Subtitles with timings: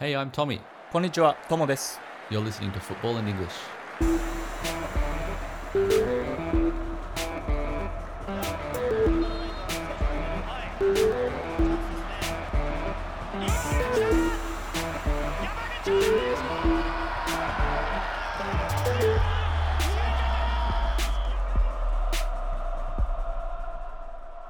[0.00, 0.58] Hey, I'm Tommy.
[0.90, 1.98] Konnichiwa, Tomo desu.
[2.30, 3.52] You're listening to Football in English.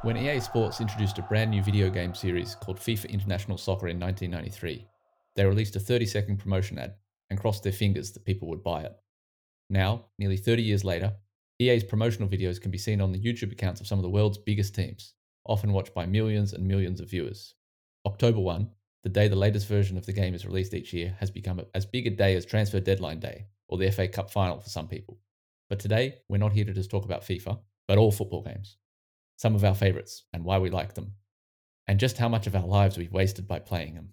[0.03, 3.99] When EA Sports introduced a brand new video game series called FIFA International Soccer in
[3.99, 4.87] 1993,
[5.37, 6.95] they released a 30 second promotion ad
[7.29, 8.93] and crossed their fingers that people would buy it.
[9.69, 11.15] Now, nearly 30 years later,
[11.61, 14.39] EA's promotional videos can be seen on the YouTube accounts of some of the world's
[14.39, 15.15] biggest teams,
[15.47, 17.55] often watched by millions and millions of viewers.
[18.07, 18.69] October 1,
[19.03, 21.87] the day the latest version of the game is released each year, has become as
[21.87, 25.19] big a day as Transfer Deadline Day or the FA Cup final for some people.
[25.69, 28.77] But today, we're not here to just talk about FIFA, but all football games.
[29.37, 31.13] Some of our favourites and why we like them,
[31.87, 34.13] and just how much of our lives we've wasted by playing them.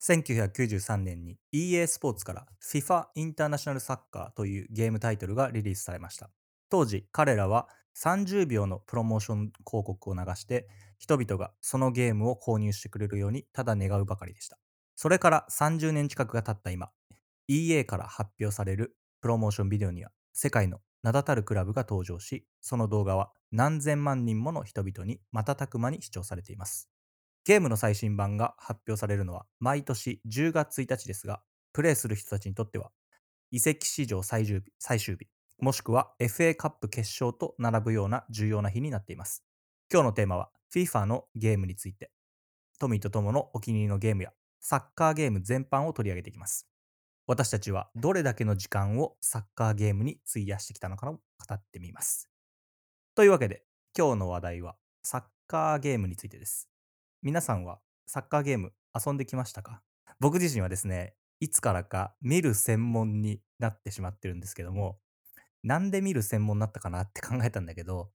[0.00, 6.30] 1993年に EA スポーツから FIFA インターナショナルサッカーというゲームタイトルがリリースされました。
[6.70, 10.68] 当時、彼らは30秒のプロモーション広告を流して、
[10.98, 14.58] 人々がそのゲームを購入してくれるようにただ願うばかりでした。
[14.94, 16.90] それから30年近くが経った今、
[17.48, 26.88] EA から発表されるプロモーションビデオには世界の名だたるクラブが登場し、その動画は何千万人もの人々に瞬く間に視聴されています。
[27.48, 31.40] ゲームの最新版が発表されるのは毎年10月1日ですが、
[31.72, 32.90] プレイする人たちにとっては
[33.50, 39.46] 移籍市場最終日、最終日、もしくは FA カップ決勝と並ぶような重要な日になっています。
[39.90, 42.10] 今日のテーマは FIFA のゲームについて、
[42.78, 46.68] トミーとトモのお気に入りのゲームやサッカーゲーム全般を取り上げていきます。
[47.26, 51.20] 私たちはどれだけの時間をサッカーゲームに費やしてきたのかを語
[51.54, 52.28] ってみます。
[53.14, 53.64] というわけで、
[53.96, 56.68] 今日の話題はサッカーゲームについてです。
[57.22, 59.82] 皆さんはサッカーゲーム遊んできましたか？
[60.20, 64.98] 僕自身はですね、いつからか見る専門になってしまってるんですけども、
[65.62, 68.10] なんで見る専門になったかなって考えたんだけど、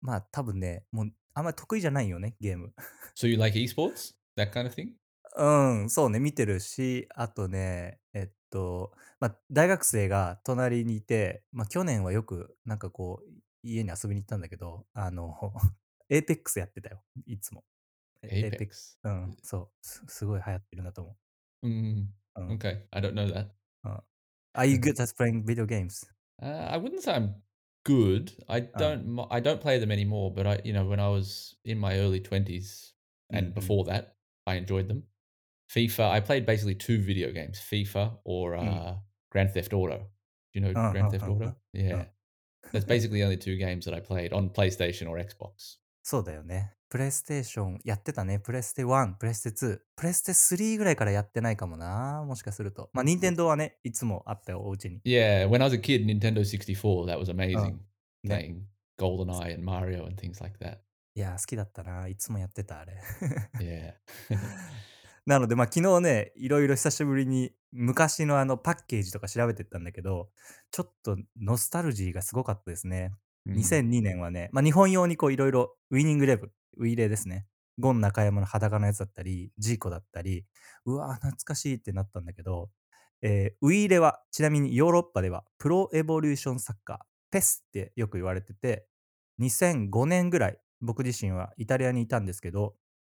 [0.00, 2.74] まあ多分ね、もうあんまり得意じゃないよね、ゲーム。
[3.16, 4.14] So you like esports?
[4.36, 4.92] That kind of thing?
[5.36, 13.30] うん、そうね、見てるし、あとね、えっと、まあ、大学生が隣にいて、まあ、去年はよく、なんかこう、
[13.62, 15.36] 家に遊びに行ったんだけど、あの、
[16.08, 17.64] エーペックスやってたよ、いつも。
[18.23, 18.97] え Apex.
[19.03, 21.17] うん、そうす、すごい流行ってるなと思
[21.63, 22.05] Mm,
[22.35, 22.41] う。
[22.41, 22.57] うん。
[22.57, 23.49] okay, I don't know that.
[24.55, 26.05] Are you good at playing video games?
[26.41, 27.33] Uh, I wouldn't say I'm
[27.83, 28.31] good.
[28.47, 28.79] I Oh.
[28.79, 29.05] don't.
[29.05, 30.31] mo- I don't play them anymore.
[30.33, 32.93] But I, you know, when I was in my early twenties
[33.31, 33.53] and Mhm.
[33.55, 34.15] before that,
[34.45, 35.03] I enjoyed them.
[35.69, 36.11] FIFA.
[36.11, 39.01] I played basically two video games: FIFA or uh, Mm.
[39.31, 39.97] Grand Theft Auto.
[40.53, 41.45] Do you know Uh, Grand uh, Theft uh, Auto?
[41.47, 42.05] uh, Yeah,
[42.71, 45.79] that's basically the only two games that I played on PlayStation or Xbox.
[46.03, 46.75] そうだよね。
[46.88, 48.38] プレイステーションやってたね。
[48.38, 52.24] プレステ1、プレステ2、プレステ3ぐらいからやってないかもな。
[52.26, 52.88] もしかすると。
[52.94, 55.00] まあ、任天堂はね、いつもあったよ、お家に。
[55.04, 57.04] Yeah, when I was a kid, Nintendo sixty four.
[57.04, 57.76] That was amazing.
[58.24, 58.34] ね。
[58.34, 60.78] Playing GoldenEye and Mario and things like that.
[61.14, 62.08] いやー、好きだったな。
[62.08, 62.94] いつもやってた、あれ。
[63.60, 63.94] Yeah.
[65.26, 70.30] なので、まあ、昨日ね、いろいろ久しぶりに昔のあのパッケージとか調べてったんだけど、
[70.70, 73.12] ちょっとノスタルジーがすごかったですね。
[73.46, 73.56] Mm.
[73.56, 77.46] 2002年はね、まあ、日本用にこういろいろウィニングレブ、ウィーレーですね。
[77.78, 80.44] ゴン中山の裸のやつだったり、ジーコだったり、
[80.84, 82.70] うわー懐かしいってなったんだけど、
[83.22, 86.98] えーウィーレはちなみにヨーロッパではプロエボリューションサッカー、
[87.30, 88.86] ペスってよく言われてて、
[89.40, 92.74] 2005年ぐらい僕自身はイタリアにいたんですけど、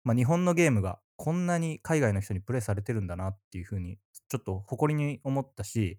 [0.04, 3.98] まあ、日本のゲームがこんなに海外の人にプレイされてるんだなっていうふうに
[4.28, 5.98] ちょっと誇りに思ったし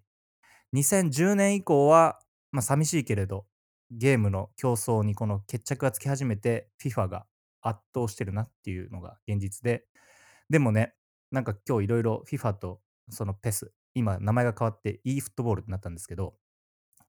[0.74, 2.18] 2010年以降は、
[2.52, 3.46] まあ、寂しいけれど
[3.90, 7.26] ゲームの競争にこの決着がつき始めて FIFA が
[7.62, 9.84] 圧倒してるなっていうのが現実で
[10.48, 10.94] でもね
[11.30, 16.34] なんか今日いろいろ FIFA とその PES 今名前が変わって e フットボールになったんですけど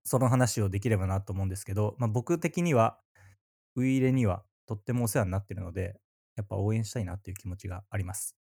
[0.03, 2.97] その話をできればなと思うんですけど、まあ、僕的には
[3.75, 5.99] ウイイレにはとってもお世話になってるので
[6.35, 8.35] やっぱ応援したいなっていう気持ちがあります。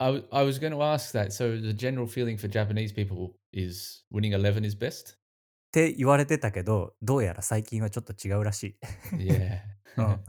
[0.00, 1.32] I, I was going to ask that.
[1.32, 5.14] So the general feeling for Japanese people is winning 11 is best?
[5.14, 8.76] って言われてたけどどうやら最近はちょっと違うらしい。
[9.16, 9.77] Yeah.
[9.98, 10.24] うん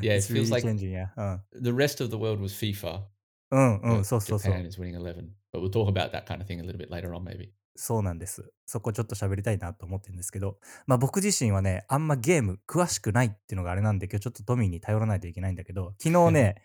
[0.00, 1.08] Yeah, it It's feels really like- changing, yeah.
[1.16, 3.02] うん the rest of the world was FIFA.
[3.50, 4.66] うんうん、but そうそうそう Japan。
[4.66, 5.28] is winning 11.
[5.52, 7.50] But we'll talk about that kind of thing a little bit later on, maybe.
[7.76, 8.52] そうなんです。
[8.64, 16.62] そこちょっと喋りたいなと思ってるんですけど、まあ僕自身はね、あんまゲーム詳しくないっていうのがあれなんで、今日ちょっとトミーに頼らないといけないんだけど、昨日ね、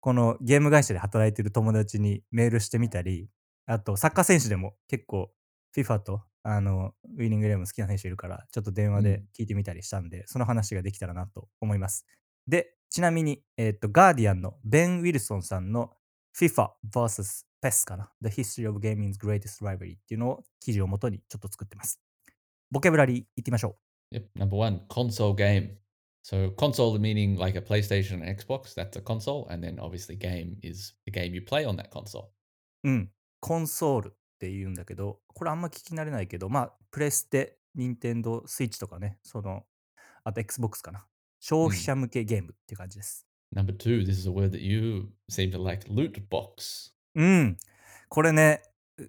[0.00, 3.28] このゲーム会社で働いてる友達にメールしてみたり、
[3.66, 5.30] あとサッカー選手でも結構
[5.76, 12.06] FIFA とあのウィニングレーム好きな選手いるから、ちょっと電話で聞いてみたりしたんで、その話ができたらなと思います。
[12.46, 15.92] で、ちなみに、えっと、ガーディアンのベン・ウィルソンさんの
[16.38, 22.00] FIFA vs PES かな The History of Gaming's Greatest Rivalry っていうのを記事をもとにちょっと作ってます。
[22.70, 23.76] ボキャブラリーいってみましょ
[24.12, 24.24] Yep.
[24.36, 25.76] Number one, console game.
[26.24, 30.56] So console meaning like a PlayStation and Xbox, that's a console, and then obviously game
[30.62, 32.28] is the game you play on that console.
[32.84, 32.90] う。
[32.90, 33.10] うん。
[33.40, 39.62] コンソールって言うんだけど、これあんま聞き慣れないけど、まあ、プレステ、任天堂スイッチとかね、その、
[40.24, 41.06] あと Xbox かな。
[41.38, 43.24] 消費者向けゲームっていう感じです。
[43.54, 46.92] Number two, this is a word that you seem to like, loot box.
[47.14, 47.56] うん。
[48.08, 48.62] これね、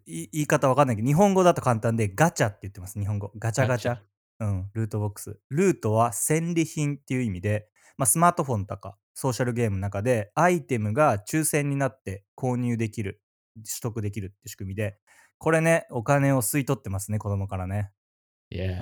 [0.06, 3.32] い言い方わかんないけど、日本語だと簡単でガチャって言ってます、日本語。
[3.40, 3.98] ガチャガチャ。
[4.40, 5.40] うん、ルートボックス。
[5.50, 13.22] ルートは戦利品っていう意味で、まあ、スマートフォンとかソーシャルゲームの中でアイテムが抽選になって購入できる、
[13.56, 14.98] 取得できるって仕組みで、
[15.44, 17.92] これね、お金を吸い取ってますね、子供からね。
[18.50, 18.80] Yeah.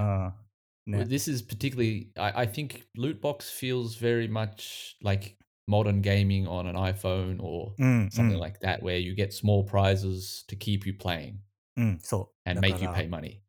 [0.86, 0.92] うん。
[0.92, 5.38] ね This is particularly, I, I think loot box feels very much like
[5.68, 9.66] modern gaming on an iPhone or うん、う something ん like that, where you get small
[9.68, 11.38] prizes to keep you playing
[11.78, 12.48] うん、そう。
[12.48, 13.40] and だ make か you ら pay money.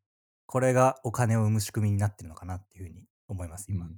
[0.47, 3.85] これがお金を生む仕組みになってるのかなっていうふうに思います、今。
[3.85, 3.89] Mm.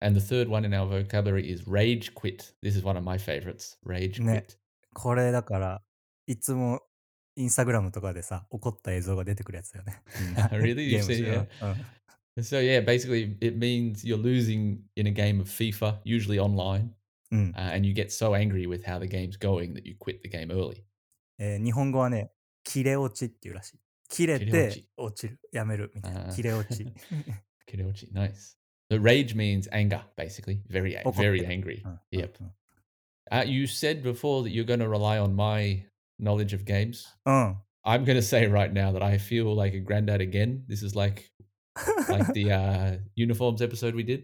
[0.00, 2.54] And the third one in our vocabulary is rage quit.
[2.62, 3.76] This is one of my favorites.
[3.84, 4.40] Rage Ne.
[4.40, 4.56] quit.
[4.94, 5.82] これだから、
[6.26, 6.80] いつも
[7.36, 10.02] インスタグラムとかでさ、怒った映像が出てくるやつだよね。
[10.52, 10.84] really?
[10.92, 11.46] You say, yeah.
[12.40, 16.94] So yeah, basically it means you're losing in a game of FIFA, usually online,
[17.30, 17.50] hmm.
[17.54, 20.28] uh, and you get so angry with how the game's going that you quit the
[20.28, 20.82] game early.
[21.38, 22.30] えー、日本語はね、
[22.64, 23.78] 切れ落ちっていうらしい。
[24.08, 26.34] 切れて落ちる、やめるみたいな。
[26.34, 26.86] 切れ落ち。
[27.66, 28.56] 切れ落ち、nice.
[28.90, 30.60] The rage means anger, basically.
[30.68, 31.82] Very, very angry.
[32.10, 32.36] Yep.
[33.30, 35.82] Uh, you said before that you're going to rely on my
[36.21, 37.05] knowledge of games.
[37.25, 37.57] うん。
[37.83, 40.63] I'm going to say right now that I feel like a granddad again.
[40.67, 41.31] This is like
[42.09, 44.23] like the uh, uniforms episode we did.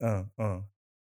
[0.00, 0.64] うんうん。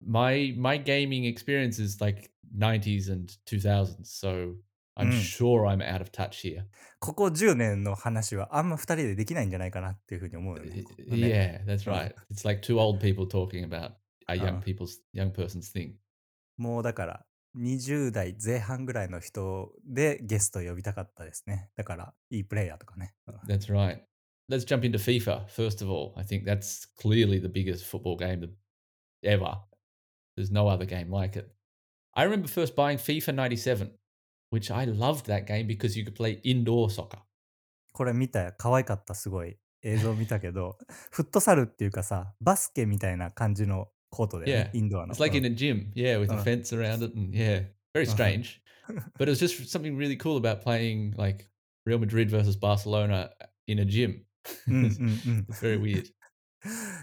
[0.06, 4.56] My my gaming experience is like 90s and 2000s, so
[4.98, 5.22] I'm Mm.
[5.22, 6.63] sure I'm out of touch here.
[7.00, 10.83] ここ10年の話はあんま2人でできないんじゃないかなっていうふうに思うよ Y-
[11.18, 11.63] ね。
[11.66, 11.92] Yeah, that's Uh.
[11.92, 12.16] right.
[12.31, 13.92] It's like two old people talking about
[14.27, 14.62] a young Uh.
[14.62, 15.94] people's young person's thing.
[16.57, 17.25] もうだから
[17.58, 21.70] 20代前半ぐらいの人でゲスト呼びたかったですね。
[21.76, 23.14] だからいいプレイヤーとかね。
[23.26, 24.00] うん That's right.
[24.49, 26.12] Let's jump into FIFA first of all.
[26.17, 28.49] I think that's clearly the biggest football game
[29.25, 29.58] ever.
[30.37, 31.50] There's no other game like it.
[32.14, 33.91] I remember first buying FIFA 97,
[34.50, 37.20] which I loved that game because you could play indoor soccer.
[37.93, 38.55] これ見たよ。
[38.56, 39.56] 可愛かった、すごい。
[39.82, 40.76] 映像見たけど、
[41.11, 44.79] フットサルっていうかさ、バスケみたいな感じのコートで、ね Yeah.
[44.79, 45.15] インドアの。
[45.15, 46.43] It's like うん in a gym, yeah, with a Uh.
[46.43, 48.12] fence around it, and yeah, very Uh-huh.
[48.12, 48.61] strange.
[49.19, 51.49] but it was just something really cool about playing like
[51.87, 53.31] Real Madrid versus Barcelona
[53.67, 54.25] in a gym.
[54.67, 55.47] it's うん。
[55.51, 56.07] very weird.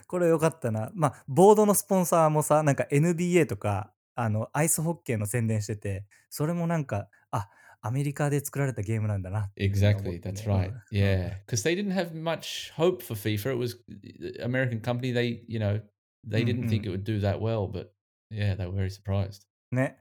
[0.08, 0.92] これよかったな。
[0.94, 7.50] まあ、ボードのスポンサーもさ、なんか NBA とか、あの、アイスホッケーの宣伝してて、それもなんか、あ、
[7.82, 10.70] アメリカで作られたゲームなんだな Exactly, ね that's right.
[10.72, 13.54] うん Yeah, because they didn't have much hope for FIFA.
[13.54, 15.14] It was uh, American company.
[15.14, 15.82] They, you know,
[16.30, 17.92] they didn't think it would do that well, but
[18.30, 19.44] yeah, they were very surprised.
[19.72, 19.98] ね。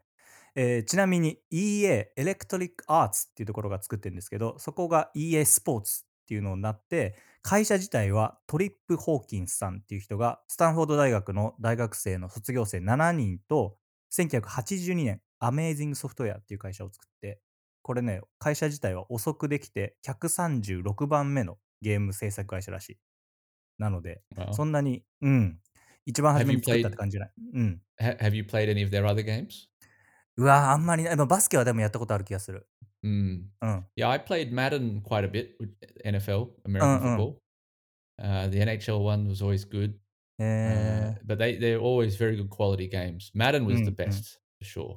[0.54, 13.76] えーちなみに EA、エレクトリックアーツっていうところが作ってるんですけど、そこが EA スポーツっていうのになって、会社自体はトリップ・ホーキンスさんっていう人が、スタンフォード大学の大学生の卒業生7人と、
[14.12, 17.40] 1982年、アメージングソフトウェアっていう会社を作って、
[17.82, 22.98] これね、会社自体は遅くできて、136番目のゲーム制作会社らしい。
[23.78, 24.22] なので、
[24.52, 25.60] そんなに、うん、
[26.06, 27.32] 一番初め Have you に作ったって感じじゃない。
[27.54, 27.82] うん。
[27.98, 29.68] ha- have you played any of their other games?
[30.36, 31.16] うわあんまりない。
[31.16, 32.66] まあバスケはでもやったことある気がする。
[33.04, 33.42] Mm.
[33.60, 33.86] うん。
[33.96, 35.50] Yeah, I played Madden quite a bit
[36.04, 37.16] NFL, American Uh, uh.
[37.16, 37.36] football.
[38.18, 39.94] Uh, the NHL one was always good,
[40.38, 43.30] え uh, but they they're always very good quality games.
[43.34, 44.06] Madden was the Mm, mm.
[44.06, 44.96] best for sure.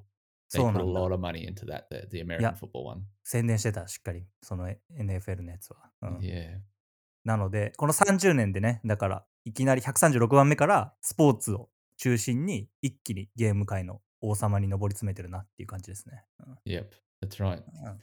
[0.53, 1.13] ー、They put な a lot。
[1.13, 3.01] of money into that, the, the American football one.
[3.23, 4.25] 宣伝してた、しっかり。
[4.41, 5.91] その NFL のやつは。
[6.01, 6.59] うん、Yeah.
[7.25, 16.24] なので、この30年でね、だから、いきなり136番目からスポーツを中心に一気にゲーム界の王様に上り詰めてるなっていう感じですね。
[16.46, 16.86] うん Yep,
[17.22, 17.62] that's right.
[17.86, 17.94] Uh.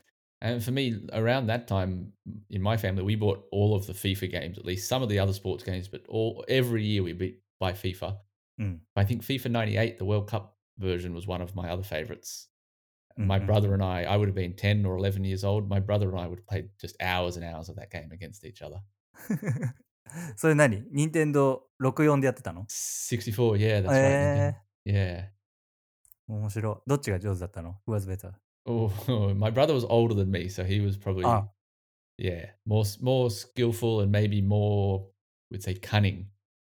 [0.44, 2.14] And for me, around that time
[2.50, 5.20] in my family, we bought all of the FIFA games, at least some of the
[5.20, 8.16] other sports games, but all every year we beat buy FIFA.
[8.58, 8.82] うん。
[8.96, 12.48] I think FIFA 98, the World Cup version, was one of my other favorites.
[13.18, 13.46] My Mhm.
[13.46, 15.68] brother and I, I would have been 10 or 11 years old.
[15.68, 18.62] My brother and I would play just hours and hours of that game against each
[18.64, 18.82] other.
[20.36, 23.94] それ何任天堂64でやってたの64, yeah, that's right.
[23.96, 24.94] え Nintendo.
[24.94, 25.20] Yeah.
[26.30, 26.90] ー、面白い。
[26.90, 28.34] どっちが上手だったの ?Who was better?
[28.66, 31.48] Oh, my brother was older than me, so he was probably Ah.
[32.18, 35.08] yeah more s- more skillful and maybe more
[35.52, 36.26] would say cunning.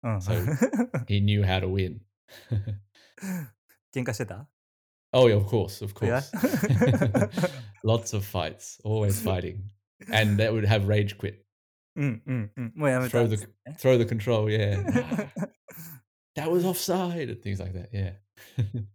[0.03, 0.21] うん。
[0.21, 0.33] So-
[1.07, 2.01] He knew how to win.
[3.93, 4.47] 喧嘩してた
[5.13, 6.21] Oh, yeah, of course, of Yeah?
[6.21, 7.51] course.
[7.83, 9.61] Lots of fights, always fighting.
[10.11, 11.40] And that would have rage quit.
[11.96, 12.72] うんうんうん。
[12.74, 13.76] もうやめた Throw っ the つってね。
[13.78, 14.82] throw the control, yeah.
[16.34, 18.14] That was offside and things like that, yeah.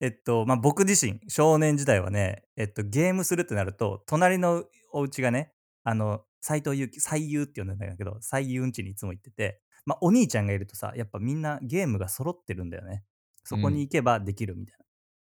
[0.00, 5.52] えっと、まあ、僕自身、少年時代はね、えっと、ゲームするってなると、隣のお家がね、
[5.84, 13.04] あの、斎藤佑樹、最優って呼んでんだけど、最優ん家にいつも行ってて、まあ、お兄ちゃんがいるとさ、やっぱみんなゲームが揃ってるんだよね。
[13.44, 14.84] そこに行けばできるみたいな。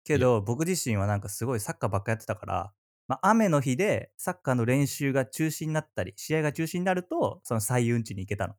[0.04, 2.74] けど、僕自身はなんかすごいサッカーばっかやってたから、
[3.08, 8.55] まあ、雨の日でサッカーの練習が中止になったり、試合が中止になると、その最優ん家に行けたの。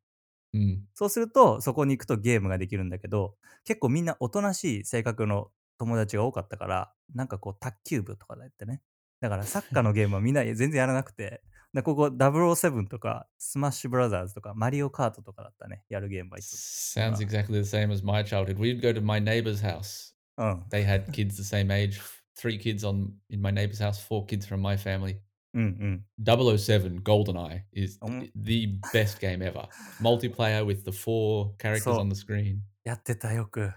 [0.55, 0.81] Mm.
[0.95, 8.83] そうすると、そこに行くとゲームができるんだけど、結構みんなおとなしい性格の友達が多かったから、なんかこう卓球部とかだってね。
[9.21, 17.27] だからサッカーのゲームはみんな 全然やらなくて、でここ007とかスマッシュブラザーズとかマリオカートとかだったね、やるゲームはいつ Sounds Ah.
[17.27, 18.59] exactly the same as my childhood.
[18.59, 20.13] We'd go to my neighbor's house.
[20.37, 20.45] も。
[20.45, 20.63] うん。
[20.69, 21.99] They had kids the same age,
[22.36, 25.18] three kids on in my neighbor's house, four kids from my family.
[25.54, 26.06] うんうん。
[26.24, 28.30] 007 GoldenEye is Um.
[28.36, 29.68] the best game ever.
[30.02, 32.58] Multiplayer with the four characters So- on the screen.
[32.84, 33.72] や ってたよく。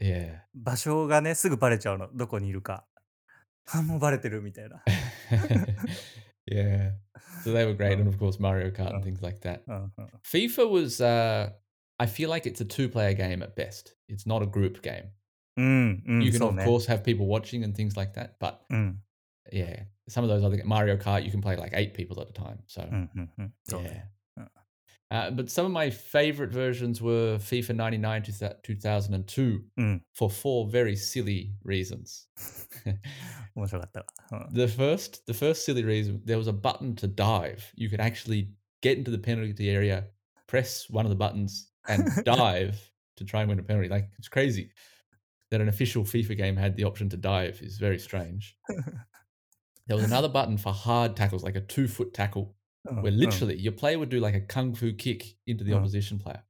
[0.00, 0.40] Yeah.
[0.54, 2.08] 場所がね、すぐバレちゃうの。
[2.12, 2.86] どこにいるか。
[3.72, 4.82] あ、もうバレてるみたいな。
[6.50, 6.92] yeah.
[7.44, 7.96] So they were great.
[7.96, 8.00] Oh.
[8.00, 8.96] And of course, Mario Kart Oh.
[8.96, 9.62] and things like that.
[9.66, 10.06] うんうん。
[10.24, 11.52] FIFA was, uh,
[11.98, 13.94] I feel like it's a two player game at best.
[14.08, 15.10] It's not a group game.
[15.57, 18.95] Mm, mm, you can of course have people watching and things like that, but mm.
[19.51, 22.33] yeah, some of those other Mario Kart you can play like eight people at a
[22.33, 22.59] time.
[22.67, 23.45] So mm-hmm.
[23.83, 24.01] yeah.
[25.09, 30.01] Uh, but some of my favorite versions were FIFA 99 to 2002 mm.
[30.13, 32.27] for four very silly reasons.
[34.51, 37.71] the first, the first silly reason, there was a button to dive.
[37.75, 38.49] You could actually
[38.81, 40.07] get into the penalty area,
[40.45, 43.87] press one of the buttons, and dive to try and win a penalty.
[43.87, 44.71] Like it's crazy
[45.51, 48.57] that an official FIFA game had the option to dive is very strange.
[49.87, 52.55] there was another button for hard tackles, like a two foot tackle,
[52.89, 53.15] oh, where oh.
[53.15, 55.81] literally your player would do like a kung fu kick into the uh-huh.
[55.81, 56.43] opposition player.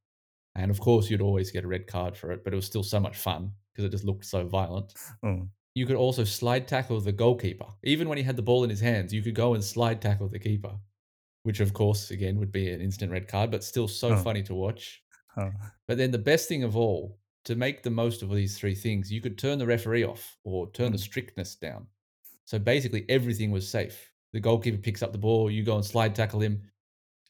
[0.56, 2.84] And of course, you'd always get a red card for it, but it was still
[2.84, 4.94] so much fun because it just looked so violent.
[5.24, 5.48] Oh.
[5.76, 7.68] You could also slide tackle the goalkeeper.
[7.84, 10.28] Even when he had the ball in his hands, you could go and slide tackle
[10.28, 10.72] the keeper,
[11.44, 14.56] which, of course, again, would be an instant red card, but still so funny to
[14.56, 15.04] watch.
[15.88, 19.12] But then the best thing of all to make the most of these three things,
[19.12, 21.02] you could turn the referee off or turn the Mm.
[21.02, 21.88] strictness down.
[22.46, 24.12] So basically, everything was safe.
[24.34, 26.62] The goalkeeper picks up the ball, you go and slide tackle him,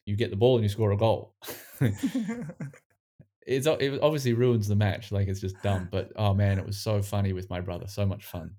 [0.05, 1.35] you get the ball, and you score a goal.
[3.47, 5.87] it's it obviously ruins the match, like it's just dumb.
[5.91, 8.55] But oh man, it was so funny with my brother, so much fun.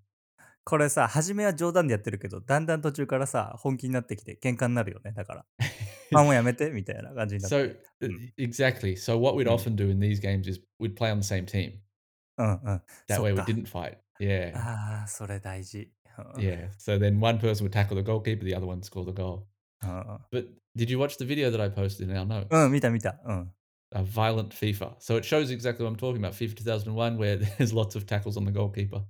[0.69, 5.13] これさ、初めは冗談でやってるけど、だんだん途中からさ、本気になってきて喧嘩になるよね。
[5.13, 5.47] だから。
[6.15, 7.57] あ、もうやめてみたいな感じになって。
[7.57, 8.33] So uh, Mm.
[8.37, 8.93] exactly.
[8.95, 9.55] So what we'd Mm.
[9.55, 11.79] often do in these games is we'd play on the same team.
[12.37, 12.83] うんうん。
[13.09, 13.97] That そ way っ we か didn't fight.
[14.21, 14.53] Yeah.
[14.57, 15.91] ああ、それ大事。
[16.37, 16.69] うん Yeah.
[16.79, 19.45] So then one person would tackle the goalkeeper, the other one score the goal.
[19.83, 22.49] うん But did you watch the video that I posted in our notes?
[22.51, 23.19] うん、見た見た。
[23.25, 23.53] うん。
[23.95, 24.97] A violent FIFA.
[24.99, 26.35] So it shows exactly what I'm talking about.
[26.35, 29.03] FIFA 2001, where there's lots of tackles on the goalkeeper.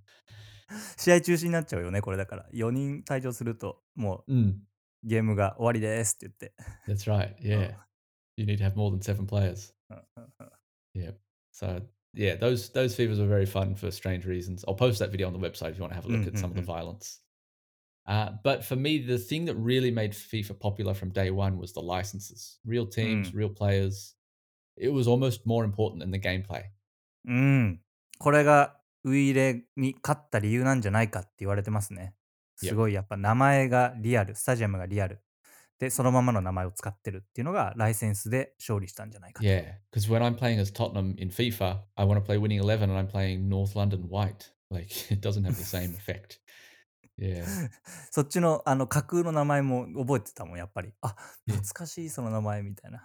[0.96, 2.46] 試合中止になっちゃうよね、これだから。
[2.52, 4.56] 4人退場すると、も Mm, う
[5.04, 6.54] ゲームが終わりですって言って。
[6.86, 7.34] that's right.
[7.40, 7.74] Yeah.
[8.36, 9.72] You need to have more than seven players.
[9.90, 10.50] うんうんうん
[10.94, 11.14] Yeah.
[11.52, 11.82] So
[12.14, 14.64] yeah, those those FIFAs were very fun for strange reasons.
[14.66, 16.36] I'll post that video on the website if you want to have a look at
[16.38, 17.20] some of the Mm, mm, violence.
[18.06, 21.72] Uh, but for me, the thing that really made FIFA popular from day one was
[21.74, 22.58] the licenses.
[22.64, 23.34] Real teams, Mm.
[23.36, 24.14] real players.
[24.76, 26.64] It was almost more important than the gameplay.
[27.26, 27.80] うん。
[28.18, 32.14] これがウイイレに勝った理由なんじゃないかって言われてますね。
[32.56, 35.20] すごいやっぱ名前がリアル、スタジアムがリアル。
[35.78, 39.42] で、そのままの名前を使ってるっていうのがライセンスで勝利したんじゃないか。
[39.44, 42.98] Yeah, because when I'm playing as Tottenham in FIFA, I want to play winning eleven, and
[42.98, 44.52] I'm playing North London White.
[44.70, 46.40] Like it doesn't have the same effect.
[47.16, 47.44] Yeah,
[48.10, 50.92] そっちのあの架空の名前も覚えてたもん、やっぱり。
[51.00, 51.14] あ、
[51.46, 53.04] 懐かしいその名前みたいな。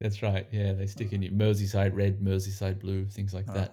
[0.00, 0.48] that's right.
[0.50, 3.70] Yeah, they stick in you Merseyside red, Merseyside blue, things like that.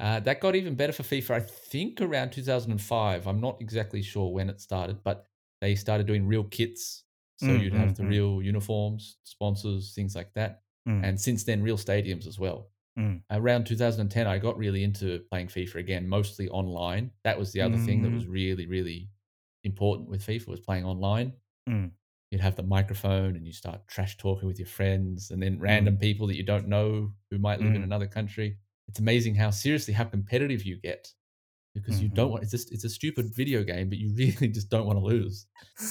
[0.00, 3.26] Uh, that got even better for FIFA, I think, around 2005.
[3.26, 5.26] I'm not exactly sure when it started, but
[5.60, 7.04] they started doing real kits.
[7.38, 8.10] So mm, you'd have mm, the mm.
[8.10, 10.62] real uniforms, sponsors, things like that.
[10.88, 11.04] Mm.
[11.04, 12.70] And since then, real stadiums as well.
[13.30, 17.10] Around 2010, I got really into playing FIFA again, mostly online.
[17.24, 19.08] That was the other thing that was really, really
[19.64, 21.32] important with FIFA was playing online.
[22.30, 25.96] You'd have the microphone and you start trash talking with your friends and then random
[25.98, 28.56] people that you don't know who might live in another country
[28.87, 31.13] It's amazing how seriously how competitive you get
[31.75, 32.31] because you don't Mhm.
[32.31, 35.05] want it's just it's a stupid video game, but you really just don't want to
[35.05, 35.45] lose.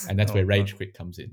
[0.09, 1.31] And that's where Oh, rage quit comes in.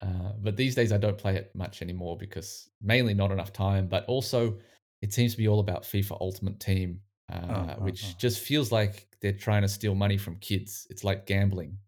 [0.00, 3.86] Uh, but these days I don't play it much anymore because mainly not enough time,
[3.88, 4.58] but also
[5.00, 7.00] it seems to be all about FIFA Ultimate Team
[7.32, 8.18] uh, uh, which uh.
[8.18, 10.86] just feels like they're trying to steal money from kids.
[10.90, 11.78] It's like gambling.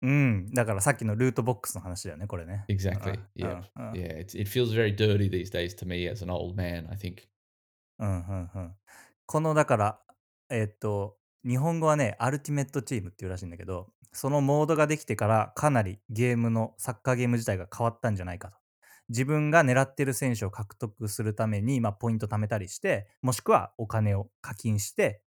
[0.00, 0.50] うん。
[0.54, 2.64] だからさっきのルートボックスの話だよね、これね。
[2.68, 3.18] Exactly.
[3.36, 3.62] うん Yeah.
[3.76, 4.16] うんうん Yeah.
[4.18, 7.28] It's, it feels very dirty these days to me as an old man, I think.
[8.03, 8.75] うんうんうん。
[9.25, 9.99] このだから、
[10.49, 11.17] えっと、
[11.47, 18.57] 日本語はね、アルティメットチームっていうらしいんだけど、そのモードができてからかなりゲームの、サッカーゲーム自体が変わったんじゃないかと。
[19.09, 25.23] 自分が狙ってる選手を獲得するために、まあ、ポイント貯めたりして、もしくはお金を課金して、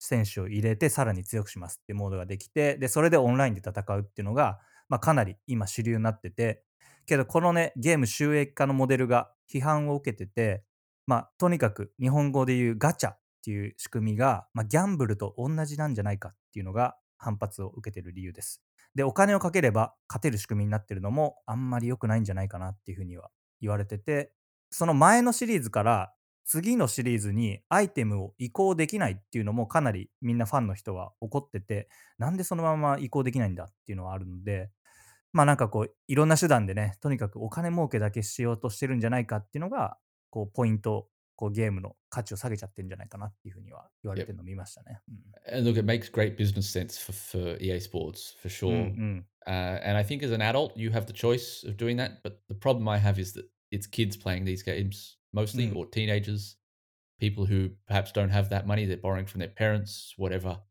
[0.00, 6.64] 選手を入れてさらに強くしますってモードができて、で、それでオンラインで戦うっていうのが、まあ、かなり今主流になってて、
[7.06, 10.64] けどこのね、ゲーム収益化のモデルが批判を受けてて、
[11.08, 18.62] まあ、とにかく日本語で言うガチャっていう仕組みが、まあ、ギャンブルと同じなんじゃないかっていうのが反発を受けてる理由です。
[18.94, 23.30] で、お金をかければ勝てる仕組みになってるのもあんまり良くないんじゃないかなっていうふうには
[23.62, 24.34] 言われてて、
[24.70, 26.12] その前のシリーズから
[26.44, 31.88] 次のシリーズにアイテムを移行できないっていうのもかなりみんなファンの人は怒ってて、
[32.18, 34.68] なんでそのまま移行できないんだっていうのはあるので、
[35.32, 39.96] まあなんかこういろんな手段でね、とにかくお金儲けだけしようとしてるんじゃないかっていうのが、
[40.29, 45.01] こうポイント、こうゲームの価値を下げちゃってるんじゃないかなっていうふうには言われてるのを見ましたね。
[45.51, 48.75] And look, it makes great business sense for, for EA Sports for うん。
[48.75, 48.97] sure.
[48.97, 49.49] うん、 Uh,
[49.83, 52.21] and I think as an adult, you have the choice of doing that.
[52.23, 55.75] But the problem I have is that it's kids playing these games mostly, Mm.
[55.75, 56.57] or teenagers,
[57.19, 58.85] people who perhaps don't have that money.
[58.85, 60.61] They're borrowing from their parents, whatever.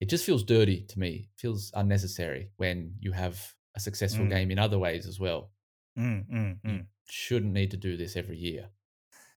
[0.00, 1.28] It just feels dirty to me.
[1.34, 4.30] It feels unnecessary when you have a successful Mm.
[4.30, 5.50] game in other ways as well.
[5.96, 6.88] うん、うん、う You ん。
[7.08, 8.68] shouldn't need to do this every year.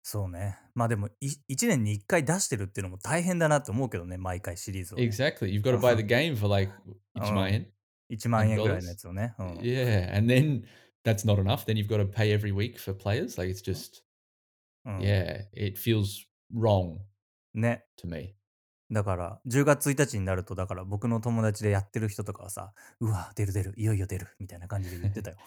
[0.06, 0.58] そうね。
[0.74, 5.04] まあでも、1年に1回出してるっていうのも大変だなと思うけどね、毎回シリーズを、ね。
[5.04, 5.46] Exactly.
[5.50, 6.70] You've got to buy the game for like
[7.16, 7.20] Oh.
[7.22, 7.66] Ichimaen.
[8.10, 9.34] 1万円ぐらいの $100 やつをね。
[9.38, 10.14] うん、Yeah.
[10.14, 10.64] And then
[11.04, 11.64] that's not enough.
[11.64, 13.38] Then you've got to pay every week for players.
[13.40, 14.02] Like it's just,
[14.84, 14.98] うん。
[14.98, 16.98] yeah, it feels wrong
[17.54, 17.86] ね。
[17.96, 18.34] to me.
[18.90, 25.38] だから、10月1日になると、だから僕の友達でやってる人とかはさ、うわ、出る出る、いよいよ出る、みたいな感じで言ってたよ。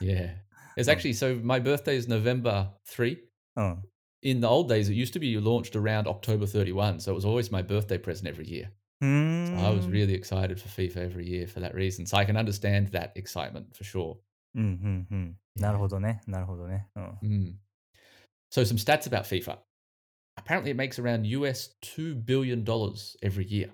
[0.00, 0.36] Yeah.
[0.78, 0.96] It's Oh.
[0.96, 3.18] actually so my birthday is November 3.
[4.23, 4.31] うん。
[4.31, 6.99] In the old days, it used to be launched around October 31.
[6.99, 8.71] So it was always my birthday present every year.
[9.01, 9.59] うー So ん。
[9.59, 12.05] I was really excited for FIFA every year for that reason.
[12.05, 14.17] So I can understand that excitement for sure.
[14.55, 15.37] うんうんうん。
[15.55, 16.21] なるほどね。
[16.27, 16.87] なるほどね。
[16.95, 17.19] うん。
[17.21, 17.53] Mm.
[18.51, 19.59] So some stats about FIFA.
[20.37, 23.71] Apparently, it makes around US two billion dollars every year,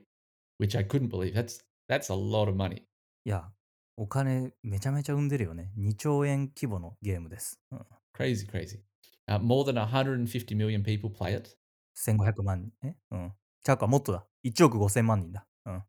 [0.59, 1.33] which I couldn't believe.
[1.33, 2.83] That's that's a lot of money.
[3.25, 3.51] いや、
[3.97, 5.71] お金めちゃめちゃ生んでるよね。
[5.77, 7.59] 2兆円規模のゲームです。
[7.71, 7.85] うん、
[8.17, 8.79] Crazy, crazy.
[9.27, 11.55] Uh, more than 150 million people play it.
[11.95, 12.71] 1500万人。
[12.83, 13.33] えうん。
[13.63, 14.25] ちゃうか、もっとだ。
[14.43, 15.45] 1億5000万人だ。
[15.65, 15.83] うん。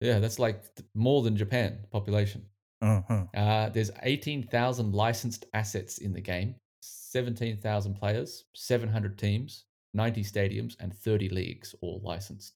[0.00, 2.42] Yeah, that's like th- more than Japan population.
[2.80, 3.30] うんうん。
[3.34, 10.94] Uh, there's 18,000 licensed assets in the game, 17,000 players, 700 teams, 90 stadiums, and
[10.94, 12.54] 30 leagues, all licensed.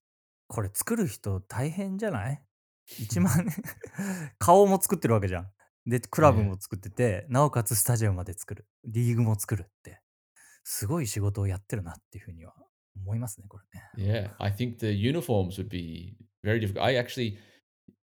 [0.49, 2.43] これ作る人大変じゃない
[3.01, 3.55] ?1 万年
[4.39, 5.51] 顔も作ってるわけじゃん。
[5.87, 8.67] で、クラブも作ってて、なおかつスタジアムまで作る。
[8.85, 10.01] リーグも作るって。
[10.70, 12.54] すごい仕事をやってるなっていうふうには
[12.98, 13.64] 思いますね、これ
[14.04, 14.30] ね。
[14.36, 16.84] Yeah, I think the uniforms would be very difficult.
[16.84, 17.38] I actually,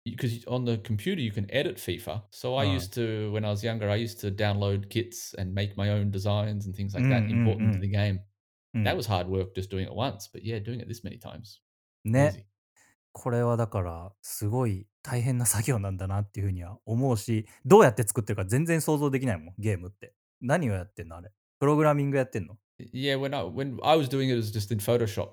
[0.04, 2.24] because on the computer you can edit FIFA.
[2.30, 2.74] So I Oh.
[2.76, 6.10] used to, when I was younger, I used to download kits and make my own
[6.10, 7.80] designs and things like that, Mm, mm, import them to mm.
[7.80, 8.20] the game.
[8.74, 11.18] うん That was hard work just doing it once, but yeah, doing it this many
[11.18, 11.62] times.
[12.04, 12.46] ね。
[13.12, 20.12] これはだから、すごい大変な作業なんだなっていうふうには思うし、どうやって作ってるか全然想像できないもん、ゲームって。
[20.42, 21.32] 何をやってんのあれ。
[21.60, 22.56] プログラミングやってんの
[22.92, 25.32] ？Yeah, when I when I was doing it, it was just in Photoshop.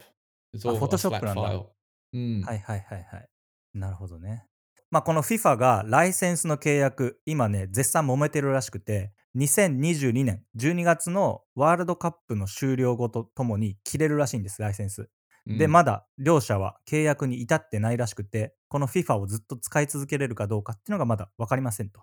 [0.54, 1.42] It's Ah, all a Photoshop flat なんだ。
[1.42, 1.66] file.
[2.13, 2.44] Mm.
[2.46, 3.30] はいはいはいはい。
[3.74, 4.46] なるほどね。
[4.92, 15.10] まあこの FIFA がライセンスの契約、今ね、絶賛揉めてるらしくて、2022年12月のワールドカップの終了後とともに切れるらしいんです、ライセンス。
[15.46, 15.70] で、Mm.
[15.70, 22.02] まだ両者は契約に至ってないらしくて、この FIFA をずっと使い続けれるかどうかっていうのがまだ分かりませんと。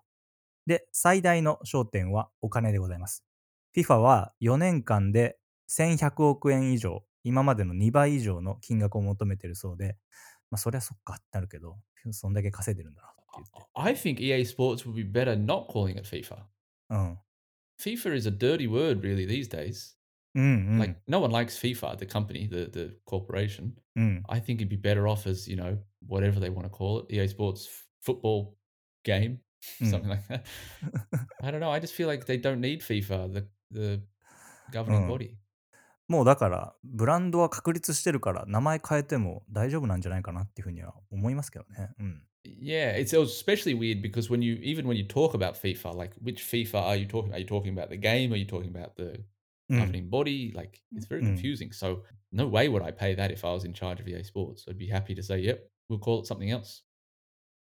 [0.66, 3.22] で、最大の焦点はお金でございます。
[3.76, 5.36] FIFA は4年間で
[5.68, 9.96] 1100億円以上、今までの2倍以上の金額を求めてるそうで、
[10.50, 11.76] まあそりゃそっかってなるけど、
[12.12, 13.70] そんだけ稼いでるんだなって言って。
[13.74, 16.44] I think EA Sports would be better not calling it FIFA.
[16.90, 17.18] うん。
[17.80, 19.96] FIFA is a dirty word, really, these days.
[20.34, 20.78] うんうん。
[20.78, 23.72] Like, no one likes FIFA, the company, the, the corporation.
[23.96, 24.22] うん。
[24.28, 27.26] I think it'd be better off as, you know, whatever they want to call it, EA
[27.26, 27.66] Sports
[28.02, 28.54] football
[29.02, 29.38] game,
[29.80, 29.90] Mm.
[29.90, 30.44] something like that.
[31.42, 31.70] I don't know.
[31.70, 34.00] I just feel like they don't need FIFA, the, the
[34.72, 35.08] governing Mm.
[35.08, 35.34] body.
[36.08, 41.90] もうだから、ブランドは確立してるから、名前変えても大丈夫なんじゃないかなっていうふうには思いますけどね。
[41.98, 42.22] うん。
[42.44, 46.82] Yeah, it's especially weird because when you even when you talk about FIFA, like which FIFA
[46.86, 47.32] are you talking?
[47.32, 48.32] Are you talking about the game?
[48.32, 49.24] Are you talking about the
[49.70, 50.54] うん governing body.
[50.54, 51.36] Like it's very Mm.
[51.38, 51.70] confusing.
[51.72, 54.66] So no way would I pay that if I was in charge of EA Sports.
[54.70, 56.84] I'd be happy to say, yep, we'll call it something else.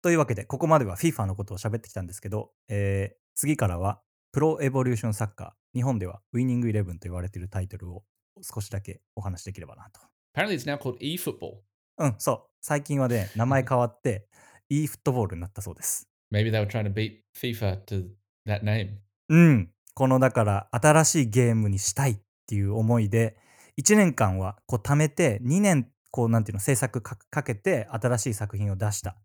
[0.01, 4.01] というわけで、ここまでは FIFA のことを喋ってきたんですけど、えー次からは、
[4.35, 8.03] プロエボリューションサッカー、日本ではウィニングイレブンと言われているタイトルを
[8.41, 10.01] 少しだけお話しできればなと。
[10.35, 11.59] Apparently, it's now called eFootball.
[11.99, 12.41] うん、そう。
[12.59, 14.27] 最近はね、 名前変わって、
[14.67, 16.09] e フットボールになったそうです。
[16.33, 18.09] Maybe they were trying to beat FIFA to
[18.45, 18.97] that name.
[19.29, 19.71] うん。
[19.93, 23.37] このだから新しいゲームにしたいっていう思いで、
[23.81, 29.15] 1年間はこう貯めて、2年こうなんていうの制作かかけて新しい作品を出した。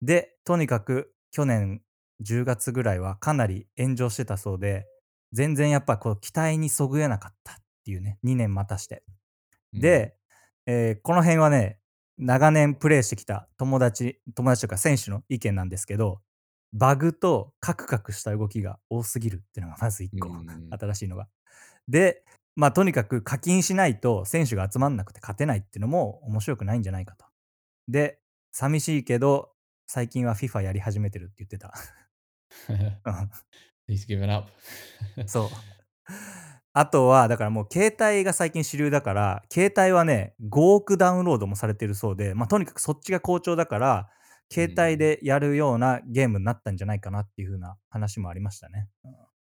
[0.00, 1.82] で、とにかく去年
[2.22, 4.86] 10月ぐらいはかなり炎上してたそうで、
[5.32, 9.02] 全然やっぱこう期待にそぐえなかったっていうね、2年待たして。
[9.74, 9.80] Mm.
[9.80, 10.16] で、
[10.66, 11.78] えーこの辺はね、
[12.18, 16.20] 長年プレイしてきた友達、友達とか選手の意見なんですけど、
[16.72, 20.76] バグとカクカクした動きが多すぎるっていうのがまず1個、Mm.
[20.78, 21.28] 新しいのが。
[21.88, 22.24] で、
[22.56, 27.26] まあとにかく課金しないと選手が集まんなくて勝てないっていうのも面白くないんじゃないかと。
[27.88, 28.20] で、
[28.52, 29.50] 寂しいけど、
[29.86, 31.74] 最近は FIFA やり始めてるって言ってた。
[32.68, 33.30] うん
[33.86, 34.50] He's given up.
[35.26, 35.48] そう。
[36.72, 44.08] あとは、だからもう携帯が最近主流だから、携帯はね、5億ダウンロードもされてるそうで、まあとにかくそっちが好調だから、
[44.52, 48.88] 携帯でやるようなゲームになったんじゃないかなっていう風な話もありましたね。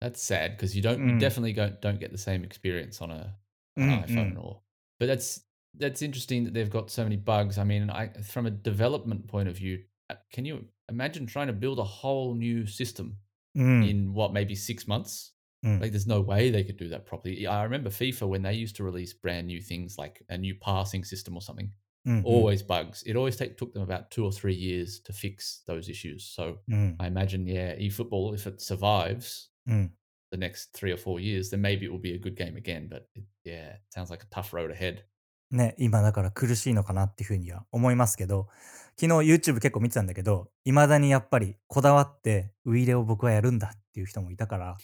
[0.00, 1.18] That's sad because you don't, you Mm.
[1.18, 3.36] definitely don't, don't get the same experience on a
[3.76, 4.40] an Mm, iPhone mm.
[4.40, 4.60] or.
[4.98, 5.44] But that's
[5.78, 7.58] that's interesting that they've got so many bugs.
[7.58, 11.53] I mean, I from a development point of view, uh, can you imagine trying to
[11.53, 13.13] build a whole new system
[13.55, 13.83] うん。
[13.87, 15.33] in what maybe six months?
[15.63, 15.79] うん。
[15.79, 17.47] Like, there's no way they could do that properly.
[17.47, 21.03] I remember FIFA when they used to release brand new things like a new passing
[21.03, 21.69] system or something.
[22.05, 23.03] うんうん Always bugs.
[23.05, 26.25] It always take, took them about two or three years to fix those issues.
[26.35, 26.95] So うん。
[26.99, 29.93] I imagine, yeah, eFootball, if it survives うん。
[30.31, 32.89] the next three or four years, then maybe it will be a good game again.
[32.89, 35.03] But it, yeah, it sounds like a tough road ahead.
[35.51, 38.47] ね、今だから苦しいのかなっていうふうには思いますけど、
[39.00, 44.76] 昨日 YouTube 結構見てたんだけど、いまだにやっぱりこだわってウイイレを僕はやるんだっていう人もいたから、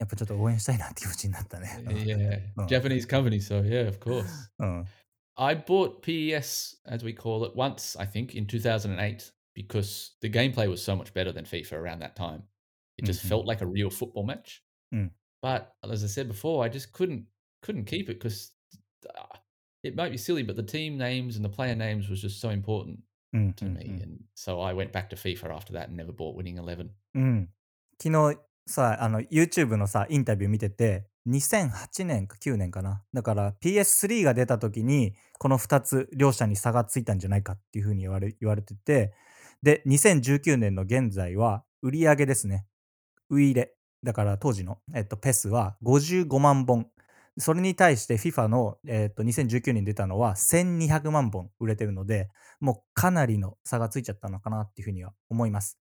[0.00, 1.80] やっぱちょっと応援したいなって気持ちになったね。
[1.86, 2.66] yeah, Oh.
[2.66, 3.36] Japanese company.
[3.40, 4.26] So yeah, of course.
[4.58, 4.84] うん。
[5.36, 10.82] I bought PES, as we call it, once, I think, in 2008 because the gameplay was
[10.82, 12.42] so much better than FIFA around that time.
[12.98, 13.28] It just Mhm.
[13.28, 14.62] felt like a real football match.
[14.92, 15.10] Mm.
[15.42, 17.26] But as I said before, I just couldn't
[17.62, 18.52] couldn't keep it because
[19.82, 22.50] it might be silly, but the team names and the player names was just so
[22.50, 23.00] important
[23.36, 23.54] うん。
[23.56, 26.60] to うん me, and so I went back to FIFA after that and never bought Winning
[26.60, 26.88] Eleven.
[27.14, 27.48] うん。
[28.02, 33.02] 昨日さ、あの、YouTube のさ、インタビュー見てて、2008年か9年かな。
[33.12, 39.12] だから PS3 が出た時に、この2つ、両者に差がついたんじゃないかっていうふうに言われ言われてて、
[39.62, 42.66] で、2019年の現在は、売り上げですね。
[43.30, 43.74] ウイイレ。
[44.02, 46.88] だから当時の、えっと、ペスは55万本。
[47.38, 55.78] それに対して FIFA の、えっと、2019年出たのは1200万本売れてるので、もうかなりの差がついちゃったのかなっていうふうには思います。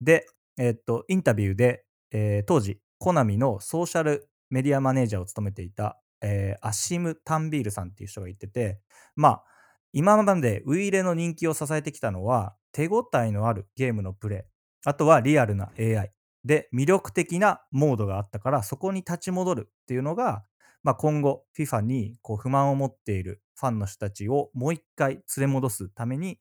[0.00, 0.26] で、
[0.58, 8.80] えっと、インタビューで、えー当時、コナミのソーシャルメディアマネージャーを務めていた、えーアシム・タンビールさんっていう人が言ってて、
[9.14, 9.44] まあ、
[9.92, 14.40] 今までウイイレの人気を支えてきたのは、手応えのあるゲームのプレイ、
[14.84, 16.10] あとはリアルな AI
[16.44, 20.44] で魅力的なモードがあったから、そこに立ち戻るっていうのが、
[20.86, 26.38] まあ、今後 FIFA にこう不満を持っているファンの人たちをもう一回連れ戻すために、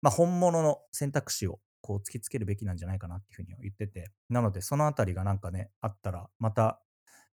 [0.00, 6.80] まあ、本物の選択肢をこう突きつけるべきなんじゃないかなっていうふうに言ってて、なのでそのあたりがなんかね、あったら、また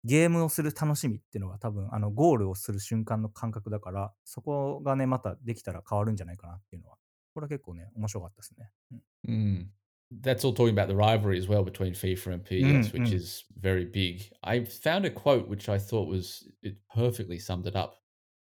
[0.03, 6.97] ゲームをする楽しみっていうのが多分あのゴールをする瞬間の感覚だから、そこがね、またできたら変わるんじゃないかなっていうのは、
[7.35, 8.71] これは結構ね、面白かったですね。
[8.93, 9.67] うん Mm.
[10.12, 13.14] That's all talking about the rivalry as well between FIFA and PES, Mm, which mm.
[13.14, 14.24] is very big.
[14.44, 17.96] I found a quote which I thought was it perfectly summed it up.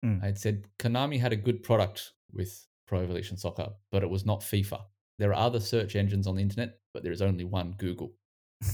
[0.01, 0.21] うん。
[0.23, 2.49] It said Konami had a good product with
[2.87, 4.79] Pro Evolution Soccer, but it was not FIFA.
[5.17, 8.11] There are other search engines on the internet, but there is only one Google.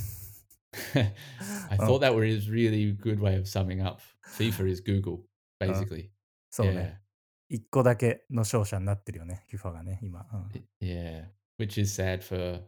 [0.93, 1.87] I Oh.
[1.87, 4.01] thought that was a really good way of summing up.
[4.37, 5.23] FIFA is Google,
[5.59, 6.11] basically.
[6.51, 7.01] そうね。
[7.49, 10.25] 一個だけの勝者になってるよね、FIFA がね、今。
[10.31, 10.49] うん
[10.81, 11.25] Yeah.
[11.60, 12.62] Which is sad for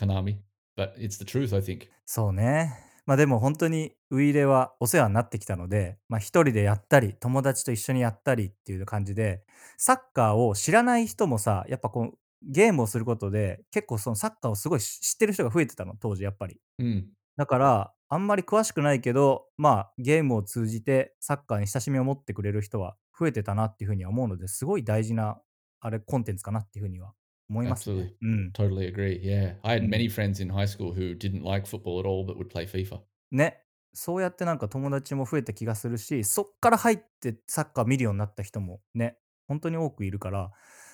[0.00, 0.38] Konami,
[0.74, 1.88] but it's the truth, I think.
[2.06, 2.72] そうね。
[3.04, 9.44] まあでも本当にウイイレはお世話になってきたので、まあ一人でやったり、友達と一緒にやったりっていう感じで、
[9.76, 16.58] サッカーを知らない人もさ、やっぱこう、ゲームをすることで、結構そのサッカーをすごい知知ってる人が増えてたの、当時やっぱり。
[16.80, 17.04] Mm.
[17.36, 25.38] だから、あんまり詳しくないけど、まあゲームを通じてサッカーに親しみを持ってくれる人は増えてたなっていうふうには思うので、すごい大事な、
[25.80, 27.12] あれ、コンテンツかなっていうふうには
[27.52, 28.12] 思いますね Absolutely.。
[28.22, 28.52] うん。
[28.54, 29.22] Totally agree.
[29.22, 29.56] Yeah.
[29.62, 29.90] I had Mm.
[29.90, 33.00] many friends in high school who didn't like football at all but would play FIFA.
[33.30, 33.58] ね。
[33.94, 40.50] そうやってなんか友達も増えた気がするし、そっから入ってサッカー見るようになった人もね、本当に多くいるから、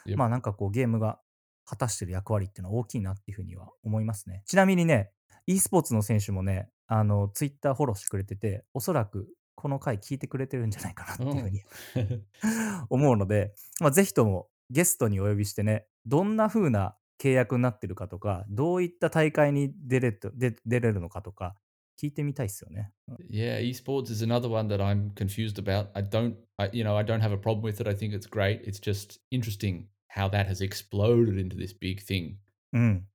[0.07, 0.17] Yep.
[0.17, 1.21] まあなんかこうゲームが
[1.65, 4.43] 果たしてる役割っていうのは大きいなっていうふうには思いますね。
[4.47, 5.13] ちなみにね、
[5.47, 11.63] e スポーツの選手もね、あの、ツイッターフォローしてくれてて、おそらくこの回聞いてくれてるんじゃないかなっていうふうに
[11.95, 12.87] Oh.
[12.91, 21.55] 思うので、まあ、ぜひともゲストにお呼びしてね、どんな風な契約になってるかとか、どういった大会に出れと出出れるのかとか、
[22.01, 22.93] 聞いてみたいっすよね。
[23.09, 25.89] うん Yeah, esports is another one that I'm confused about.
[25.95, 27.87] I don't, I, you know, I don't have a problem with it.
[27.89, 28.63] I think it's great.
[28.63, 32.37] It's just interesting how that has exploded into this big thing.
[32.73, 33.07] うん。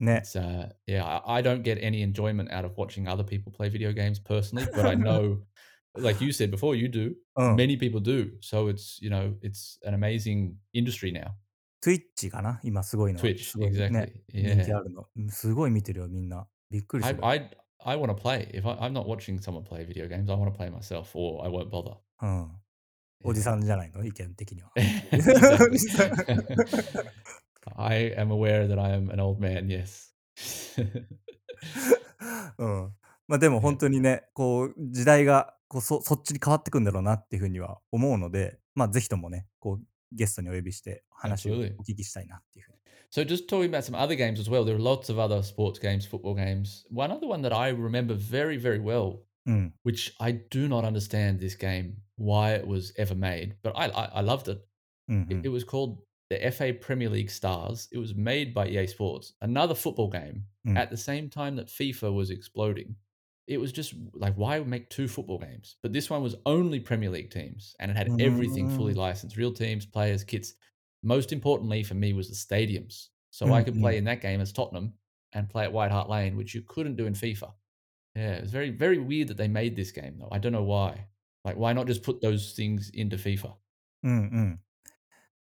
[0.00, 0.22] ね。
[0.24, 3.92] It's, uh, yeah, I, I don't get any enjoyment out of watching other people play video
[3.92, 5.38] games personally, but I know,
[5.96, 7.14] like you said before, you do.
[7.36, 7.56] うん。
[7.56, 8.32] Many people do.
[8.40, 11.36] So it's, you know, it's an amazing industry now.
[11.82, 13.24] Twitch かな今すごいのは。
[13.24, 14.12] Twitch, ね exactly.
[14.32, 14.82] 人気あ Yeah.
[14.84, 15.08] るの。
[15.16, 16.46] うんすごい見てるよ、みんな。
[16.70, 17.26] びっくりす I, る。
[17.26, 17.50] I,
[17.84, 18.48] I want to play.
[18.52, 21.44] If I, I'm not watching someone play video games, I want to play myself or
[21.44, 21.96] I won't bother.
[22.22, 22.50] うん。
[23.24, 24.70] おじさんじゃないの意見的には。
[27.76, 30.12] I am aware that I am an old man, yes.
[32.58, 32.94] うん。
[33.28, 41.73] まあでも本当にね、こう、時代がこうそそっちに変わってくんだろうなっていうふうには思うので、まあぜひともね、こう、ゲストにお呼びして話を Absolutely.
[41.77, 42.77] お聞きしたいなっていうふうに。
[43.09, 45.79] So, just talking about some other games as well, there are lots of other sports
[45.79, 46.85] games, football games.
[46.91, 49.73] One other one that I remember very, very well, うん。
[49.85, 54.19] which I do not understand this game, why it was ever made, but I, I,
[54.19, 54.59] I loved it.
[55.07, 55.53] うん、う It, it ん。
[55.53, 55.97] was called
[56.29, 57.87] the FA Premier League Stars.
[57.93, 60.75] It was made by EA Sports, another football game Mm.
[60.77, 62.95] at the same time that FIFA was exploding.
[63.47, 65.77] It was just like, why make two football games?
[65.81, 68.97] But this one was only Premier League teams and it had everything fully Mm.
[68.97, 70.53] licensed real teams, players, kits.
[71.01, 73.09] Most importantly for me was the stadiums.
[73.31, 74.93] So I Mm, could play in that game as Tottenham
[75.33, 77.53] and play at White Hart Lane, which you couldn't do in FIFA.
[78.15, 80.29] Yeah, it was very, very weird that they made this game though.
[80.31, 81.07] I don't know why.
[81.45, 83.55] Like, why not just put those things into FIFA?
[84.03, 84.59] うんうん。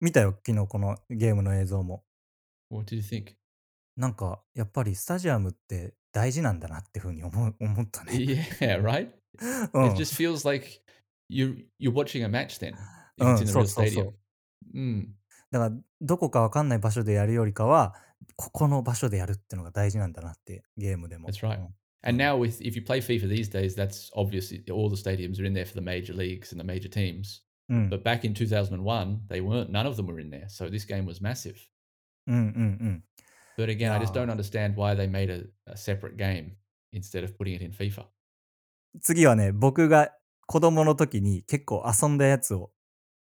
[0.01, 2.05] 見たよ、昨日このゲームの映像も。
[2.71, 3.35] What do you think?
[3.97, 8.14] なんか、やっぱりスタジアムって 大事なんだなっていうふうに思う思ったね。
[8.62, 9.10] Yeah, right.
[9.74, 9.86] うん。
[9.92, 10.66] It just feels like
[11.28, 12.74] you you're watching a match then
[13.20, 14.06] Mm, it's in a real stadium.
[14.08, 14.14] so.
[14.74, 15.08] Mm,
[15.52, 17.94] だから、どこかわかんない場所でやるよりかは、
[18.38, 21.28] ここの場所でやるっていうのが大事なんだなって、ゲームでも。
[21.30, 21.60] That's right.
[21.60, 21.68] うん
[22.08, 22.28] And Mm.
[22.34, 25.54] now with if you play FIFA these days, that's obviously all the stadiums are in
[25.54, 27.42] there for the major leagues and the major teams.
[27.68, 27.90] うん。
[27.90, 29.70] But back in 2001, they weren't.
[29.72, 30.46] None of them were in there.
[30.48, 31.56] So this game was massive.
[32.28, 32.44] うんうんう
[32.88, 33.04] ん。
[33.58, 36.58] But again, I just don't understand why they made a, a separate game
[36.92, 38.06] instead of putting it in FIFA.
[39.02, 40.12] 次はね、僕が
[40.48, 42.72] 子供の時に結構遊んだやつを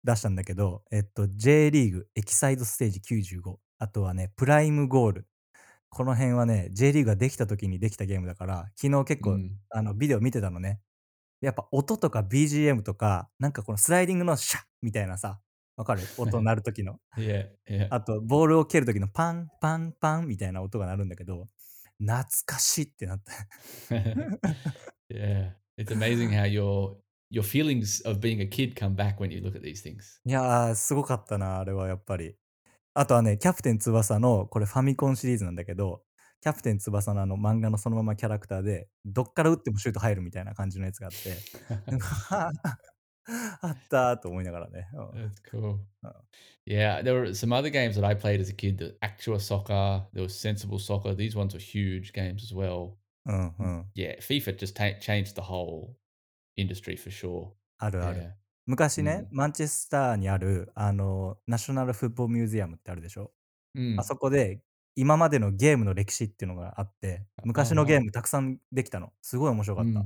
[0.05, 3.57] 出したんだけど、えっと、J リーグエキサイドステージ95。
[3.79, 5.27] あとはね、プライムゴール。
[5.91, 10.81] この辺はね、J リーグができた時にできたゲームだから、昨日結構、Mm, あのビデオ見てたのね。
[11.41, 15.41] やっぱ音とか BGM とか、なんかこのスライディングのシャッみたいなさ、
[15.77, 16.03] わかる？
[16.19, 16.99] 音鳴る時の。
[17.17, 17.87] yeah, yeah.
[17.91, 21.47] あと、ボールを蹴る時のパンパンパンみたいな音が鳴るんだけど、
[21.99, 23.33] 懐かしいってなった。
[25.09, 25.53] yeah.
[25.79, 26.97] It's amazing how your
[27.31, 30.21] your feelings of being a kid come back when you look at these things.
[30.25, 32.37] いやー、すごかったな、あれはやっぱり。
[32.95, 36.03] あとはね、キャプテン翼の、これファミコンシリーズなんだけど、
[36.43, 41.37] キャプテン翼のあの漫画のそのままキャラクターで、どっから打ってもシュート入るみたいな感じのやつがあって、
[43.61, 44.89] あったーと思いながらね。
[44.95, 45.79] うん That's cool.
[46.05, 46.13] Oh.
[46.67, 48.79] Yeah, there were some other games that I played as a kid.
[48.79, 51.15] The Actua Soccer, there was Sensible Soccer.
[51.15, 52.95] These ones were huge games as well.
[53.27, 53.91] うんうん。
[53.95, 55.95] Yeah, FIFA just ta- changed the whole
[56.57, 57.53] industry for sure.
[57.79, 58.21] あるある。
[58.21, 58.33] Yeah.
[58.67, 63.33] 昔ね、うんマンチェスターにある、あの、ナショナルフットボールミュージアムってあるでしょ、
[63.77, 63.99] Mm.
[64.01, 64.61] あそこで、
[64.95, 69.13] 今までのゲームの歴史っていうのがあって、昔のゲームたくさんできたの。
[69.23, 70.01] すごい面白かった。
[70.01, 70.05] Mm.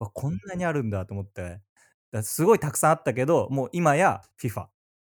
[0.00, 1.60] わこんなにあるんだと思って、だ
[2.22, 4.66] すごいたくさんあったけど、もう今や FIFA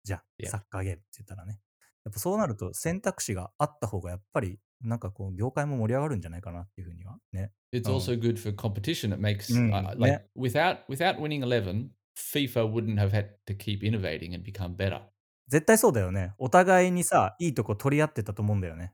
[0.05, 1.61] じゃん.サッカーゲームって言ったらね。
[2.05, 7.52] やっぱそうなると選択肢があった方がやっぱりなんかこう業界も盛り上がるんじゃないかなっていうふうにはね。
[7.72, 7.94] It's Oh.
[7.98, 9.14] also good for competition.
[9.14, 13.83] It makes Mm, uh, like without without winning eleven, FIFA wouldn't have had to keep
[13.83, 15.00] innovating and become better.
[15.48, 16.35] 絶対そうだよね。
[16.38, 18.92] お互いにさ、いいとこ取り合ってたと思うんだよね。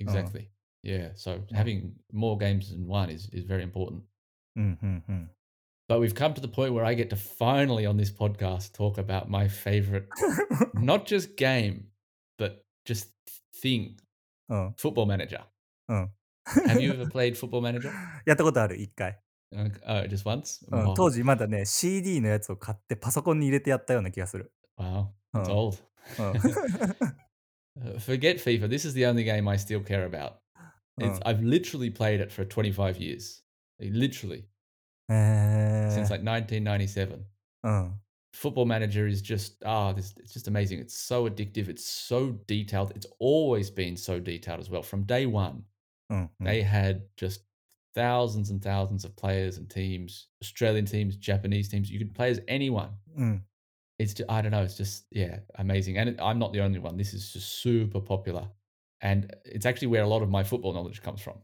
[0.00, 0.48] Exactly.
[0.82, 1.12] Yeah.
[1.14, 1.54] So Mm.
[1.54, 4.02] having more games than one is is very important.
[4.56, 5.30] うんうんうん。
[5.87, 9.29] But we've come to the point where I get to finally on this podcast talk about
[9.29, 10.07] my favorite,
[10.75, 11.87] not just game,
[12.37, 13.09] but just
[13.61, 13.97] thing,
[14.49, 14.73] うん。
[14.77, 15.41] Football Manager.
[15.89, 16.11] うん。
[16.67, 17.91] Have you ever played Football Manager?
[18.25, 19.19] やったことある、一回。
[19.53, 20.65] Uh, oh, just once.
[20.71, 20.93] うん Wow.
[20.95, 24.53] 当時まだね、CD のやつを買ってパソコンに入れてやったような気がする。
[24.79, 25.53] Wow, it's Oh.
[25.53, 25.77] old.
[26.19, 26.31] うん。
[27.81, 28.67] Uh, forget FIFA.
[28.69, 30.35] This is the only game I still care about.
[30.99, 31.29] It's, Oh.
[31.29, 33.43] I've literally played it for 25 years.
[33.79, 34.45] Literally.
[35.08, 37.24] Uh, since like 1997.
[37.62, 37.88] Uh,
[38.32, 40.78] Football Manager is just ah, oh, it's just amazing.
[40.78, 41.68] It's so addictive.
[41.68, 42.92] It's so detailed.
[42.94, 44.82] It's always been so detailed as well.
[44.82, 45.62] From day one,
[46.12, 46.44] mm-hmm.
[46.44, 47.40] they had just
[47.94, 51.90] thousands and thousands of players and teams, Australian teams, Japanese teams.
[51.90, 52.90] You could play as anyone.
[53.18, 53.40] Mm.
[53.98, 54.62] It's just, I don't know.
[54.62, 55.96] It's just yeah, amazing.
[55.96, 56.98] And I'm not the only one.
[56.98, 58.46] This is just super popular,
[59.00, 61.38] and it's actually where a lot of my football knowledge comes from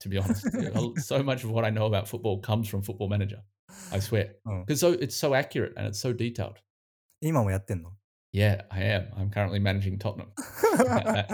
[0.00, 0.46] to be honest.
[0.54, 3.42] Yeah, l so much of what I know about football comes from Football Manager,
[3.92, 4.64] I swear.うん。
[4.64, 6.56] Because so it's so accurate and it's so detailed.
[7.20, 7.92] 今もやってんの？
[8.32, 9.12] Yeah, I am.
[9.16, 10.28] I'm currently managing Tottenham,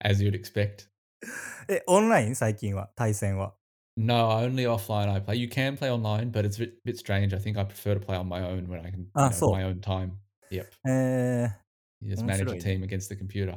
[0.00, 0.88] as you'd expect.
[1.68, 2.34] え、オンライン？
[2.34, 3.54] 最近は、対戦は。
[3.96, 5.36] No, only offline I play.
[5.36, 7.32] You can play online, but it's a bit bit strange.
[7.32, 9.32] I think I prefer to play on my own when I can, you あ、know, my
[9.32, 10.12] そ own time.
[10.50, 10.66] Yep.
[10.84, 10.90] う。
[10.90, 11.56] へえ、
[12.02, 12.64] You just 面 manage 白 a いね。
[12.64, 13.56] team against the computer.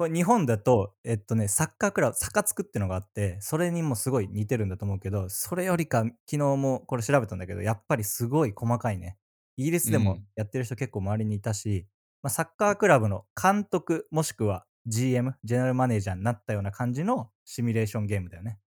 [0.00, 9.18] これ日本だと、えっとね、サッカークラブ、サカツクってのがあって、それにもすごい似てるんだと思うけど、それよりか、昨日もこれ調べたんだけど、やっぱりすごい細かいね。
[9.58, 11.86] イギリスでも Mm, やってる人結構周りにいたし、
[12.22, 18.58] まあ、サッカークラブの監督、もしくは GM、ジェネラルマネージャーになったような感じのシミュレーションゲームだよね。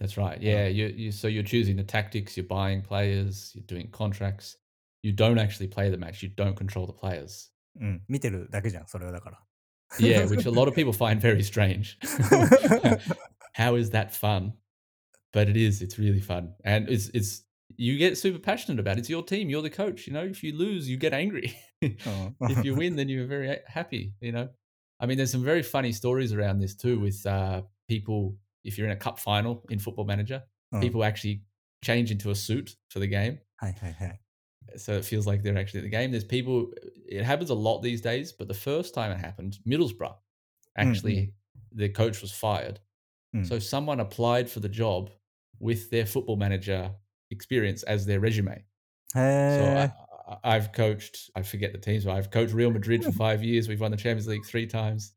[0.00, 0.36] that's right.
[0.36, 0.42] うん。
[0.44, 4.56] Yeah, you you so you're choosing the tactics, you're buying players, you're doing contracts.
[5.02, 7.50] You don't actually play the match, you don't control the players.
[7.80, 9.45] うん、見てるだけじゃん、それはだから。
[9.98, 11.98] yeah, which a lot of people find very strange.
[13.52, 14.54] How is that fun?
[15.32, 15.82] But it is.
[15.82, 17.42] It's really fun, and it's it's
[17.76, 19.00] you get super passionate about it.
[19.00, 19.50] It's your team.
[19.50, 20.06] You're the coach.
[20.06, 21.56] You know, if you lose, you get angry.
[21.84, 22.32] oh.
[22.42, 24.14] if you win, then you're very happy.
[24.20, 24.48] You know,
[25.00, 28.36] I mean, there's some very funny stories around this too with uh, people.
[28.64, 30.80] If you're in a cup final in Football Manager, oh.
[30.80, 31.42] people actually
[31.84, 33.38] change into a suit for the game.
[33.60, 34.18] Hey, hey, hey
[34.80, 36.10] so it feels like they're actually in the game.
[36.10, 36.70] There's people.
[37.08, 40.14] It happens a lot these days, but the first time it happened, Middlesbrough,
[40.76, 41.78] actually, mm-hmm.
[41.78, 42.80] the coach was fired.
[43.34, 43.46] Mm.
[43.46, 45.10] So someone applied for the job
[45.58, 46.90] with their football manager
[47.30, 48.64] experience as their resume.
[49.12, 49.20] So
[50.44, 50.52] I, uh.
[50.52, 51.30] have coached.
[51.34, 53.16] I forget the teams, but I've coached Real Madrid for hmm.
[53.16, 53.68] five years.
[53.68, 55.12] We've won the Champions League three times,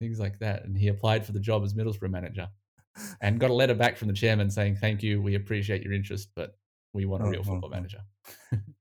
[0.00, 0.64] things like that.
[0.64, 2.48] And he applied for the job as Middlesbrough manager,
[3.20, 5.20] and got a letter back from the chairman saying, "Thank you.
[5.20, 6.56] We appreciate your interest, but."
[6.94, 7.84] We want う a ん real うん football うん。
[7.84, 8.00] manager."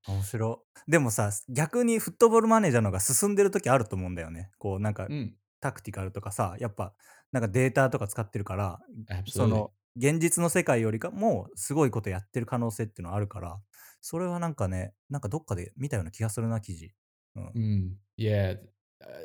[0.07, 0.65] 面白。
[0.87, 4.51] でもさ、逆にフットボールマネージャーの方が進んでる時あると思うんだよね。
[4.57, 6.93] こうなんか、mm, タクティカルとかさ、やっぱ、
[7.31, 8.79] なんかデータとか使ってるから、
[9.27, 9.47] そ absolutely.
[9.47, 13.61] の、現実の世界よりかもすごいことやってる可能性っていうのはあるから、
[14.01, 16.91] それはなんかね、なんかどっかで見たような気がするな、記事。
[17.35, 17.47] うん。
[17.55, 18.57] Mm, yeah,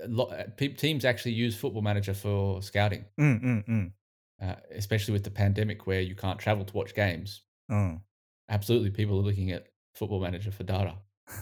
[0.04, 3.94] a lot, uh, teams actually use Football Manager for scouting, うんうんうん。
[4.40, 7.42] uh, especially with the pandemic where you can't travel to watch games.
[7.68, 8.02] うん。
[8.49, 10.95] Absolutely, people are looking at Football Manager for data.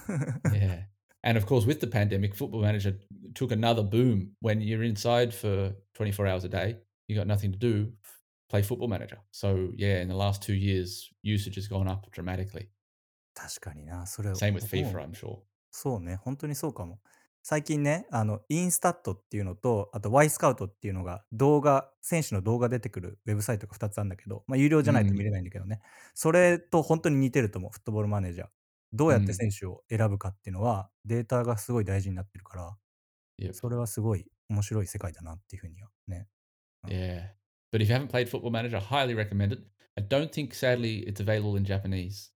[0.52, 0.84] Yeah.
[1.24, 2.98] And of course, with the pandemic, Football Manager
[3.34, 4.32] took another boom.
[4.40, 7.92] When you're inside for 24 hours a day, you got nothing to do,
[8.48, 9.18] play Football Manager.
[9.30, 12.68] So, yeah, in the last two years, usage has gone up dramatically.
[13.34, 15.38] 確かにな、それ、Same with 思う FIFA, I'm sure.
[15.70, 17.00] そうね、本当にそうかも。
[17.49, 25.79] 最近ね、あの、インスタットっていうのと、あと Y スカウトっていうのが、動画、選手の動画出てくるウェブサイトが2つあるんだけど、まあ、有料じゃないと見 Mm, れないんだけどね。
[26.13, 28.47] それと本当に似てると思う、フットボールマネージャー。
[28.91, 32.77] どうやって mm, 選手を選ぶかっていうのは、データがすごい大事になってるから、
[33.41, 33.53] yep.
[33.53, 36.27] それはすごい面白い世界だなっていうふうにはね。
[36.83, 36.89] うん。
[36.89, 37.29] Yeah.
[37.71, 39.61] But if you haven't played Football Manager, I highly recommend it.
[39.95, 42.33] I don't think, sadly, it's available in Japanese,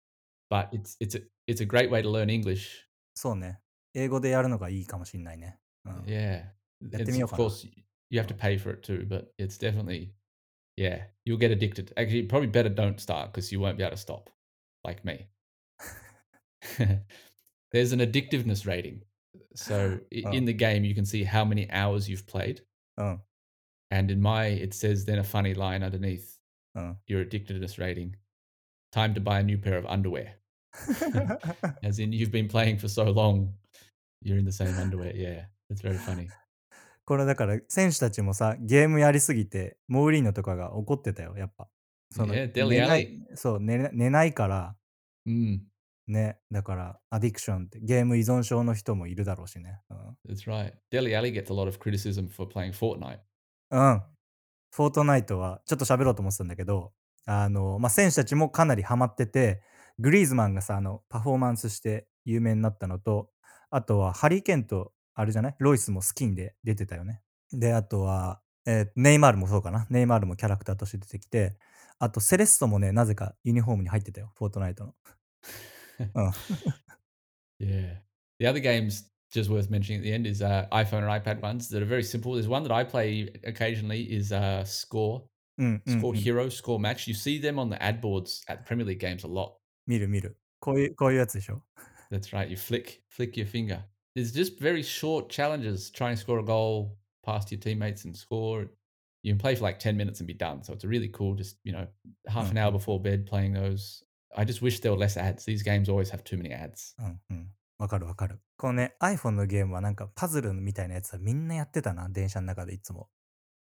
[0.49, 3.60] but it's it's a it's a great way to learn English そうね。
[3.94, 5.58] 英語でやるのがいいかもしんないね。
[5.84, 5.92] うん。
[6.04, 6.52] Yeah.
[6.90, 7.44] やって It's みよう of かな。
[7.44, 7.68] course
[8.10, 8.38] you have う to ん。
[8.38, 10.12] pay for it too, but it's definitely
[10.76, 11.92] yeah, you'll get addicted.
[11.96, 14.28] Actually, probably better don't start because you won't be able to stop,
[14.84, 15.28] like me.
[17.72, 19.02] There's an addictiveness rating.
[19.54, 20.34] So i- うん。
[20.34, 22.62] in the game, you can see how many hours you've played,
[22.98, 23.22] うん。
[23.90, 26.38] and in my, it says then a funny line underneath
[26.74, 26.98] うん。
[27.06, 28.14] your addictiveness rating.
[28.92, 30.38] Time to buy a new pair of underwear.
[31.82, 33.54] As in, you've been playing for so long,
[34.23, 35.15] you're in the same underwear.
[35.15, 36.27] Yeah, that's very funny.
[37.05, 41.67] これだから選手たちもさ、ゲームやりすぎて、モーリーノとかが怒ってたよ、やっぱ。
[42.11, 44.75] その、Yeah, 寝ない.そう、寝れ寝ないから
[45.27, 45.59] Mm.
[46.07, 49.79] ね、だからアディクションってゲーム依存症の人もいるだろうしね。
[49.89, 50.17] うん。
[50.27, 50.73] That's right.
[50.91, 53.19] Deli Alley gets a lot of criticism for playing Fortnite.
[53.69, 54.03] うん。
[54.73, 56.91] フォートナイトはちょっと喋ろうと思ってたんだけど、
[57.25, 59.61] あの、まあ、選手たちもかなりハマってて、
[59.99, 63.29] グリーズマンがさ、あの、パフォーマンスして有名になったのと、
[63.71, 67.21] あとはハリー・ケンと、あれじゃないロイスもスキンで出てたよね。
[67.51, 69.87] で、あとは、えーネイマールもそうかな。
[69.89, 71.57] ネイマールもキャラクターとして出てきて、
[71.99, 74.31] あとセレッソもね、なぜかユニフォームに入ってたよ。
[74.35, 74.95] フォートナイトの。
[75.99, 76.31] うん。
[77.59, 78.01] yeah.
[78.39, 81.69] The other games just worth mentioning at the end is uh, iPhone and iPad ones
[81.69, 82.33] that are very simple.
[82.33, 85.23] There's one that I play occasionally is uh, Score,
[85.87, 86.15] Score ん。
[86.15, 87.07] Hero, Score Match.
[87.07, 89.53] You see them on the ad boards at Premier League games a lot.
[89.85, 90.37] 見る見る。
[90.59, 91.63] こういう、こういうやつでしょ
[92.10, 92.48] That's right.
[92.48, 93.84] You flick flick your finger.
[94.14, 95.90] There's just very short challenges.
[95.90, 98.66] Try and score a goal past your teammates and score.
[99.22, 100.62] You can play for like 10 minutes and be done.
[100.62, 101.86] So it's a really cool, just you know,
[102.28, 104.02] half an hour before bed playing those.
[104.36, 105.44] I just wish there were less ads.
[105.44, 106.94] These games always have too many ads.
[106.98, 107.50] うんうん。
[107.78, 108.40] わかるわかる。
[108.56, 113.08] このね、iPhone のゲームはなんかパズルみたいなやつはみんなやってたな、電車の中でいつも。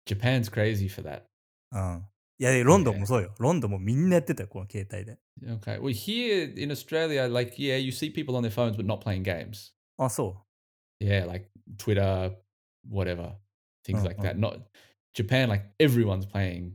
[0.06, 1.22] Japan's crazy for that.
[1.72, 2.06] うん。
[2.39, 3.33] いや、ロンドンもそうよ。
[3.39, 5.17] ロンドンもみんなやってたよ、この携帯で。
[5.43, 5.79] Okay.
[5.79, 9.23] Well, here in Australia, like, yeah, you see people on their phones but not playing
[9.23, 9.71] games.
[9.97, 10.45] あ、そ
[10.99, 12.31] Yeah, like Twitter,
[12.89, 13.35] whatever,
[13.85, 14.23] things Oh, like oh.
[14.23, 14.37] that.
[14.37, 14.59] Not
[15.13, 16.73] Japan, like everyone's playing.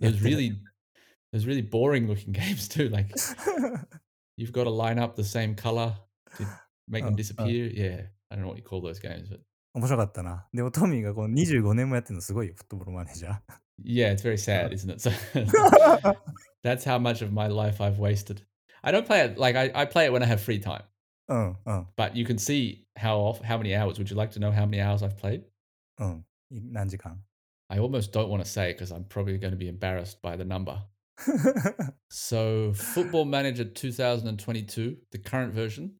[0.00, 0.52] There's really,
[1.32, 2.88] there's really boring looking games too.
[2.88, 3.18] Like う
[4.36, 5.94] you've got to line up the same color
[6.36, 6.44] to
[6.86, 7.16] make Oh, them oh.
[7.16, 7.66] disappear.
[7.66, 9.40] Yeah, I don't know what you call those games, but
[9.74, 10.46] 面白かったな。
[10.52, 13.40] でもトミーがこの25年もやってるのすごいよ、フットボールマネージャー。
[13.82, 15.00] Yeah, it's very sad, isn't it?
[15.34, 16.14] So
[16.62, 18.42] that's how much of my life I've wasted.
[18.82, 20.82] I don't play it like I, I play it when I have free time.
[21.28, 21.86] Oh, oh.
[21.96, 23.98] But you can see how off how many hours.
[23.98, 25.44] Would you like to know how many hours I've played?
[26.00, 26.22] Oh,
[27.70, 30.44] I almost don't want to say because I'm probably going to be embarrassed by the
[30.44, 30.82] number.
[32.10, 35.96] so, Football Manager 2022, the current version,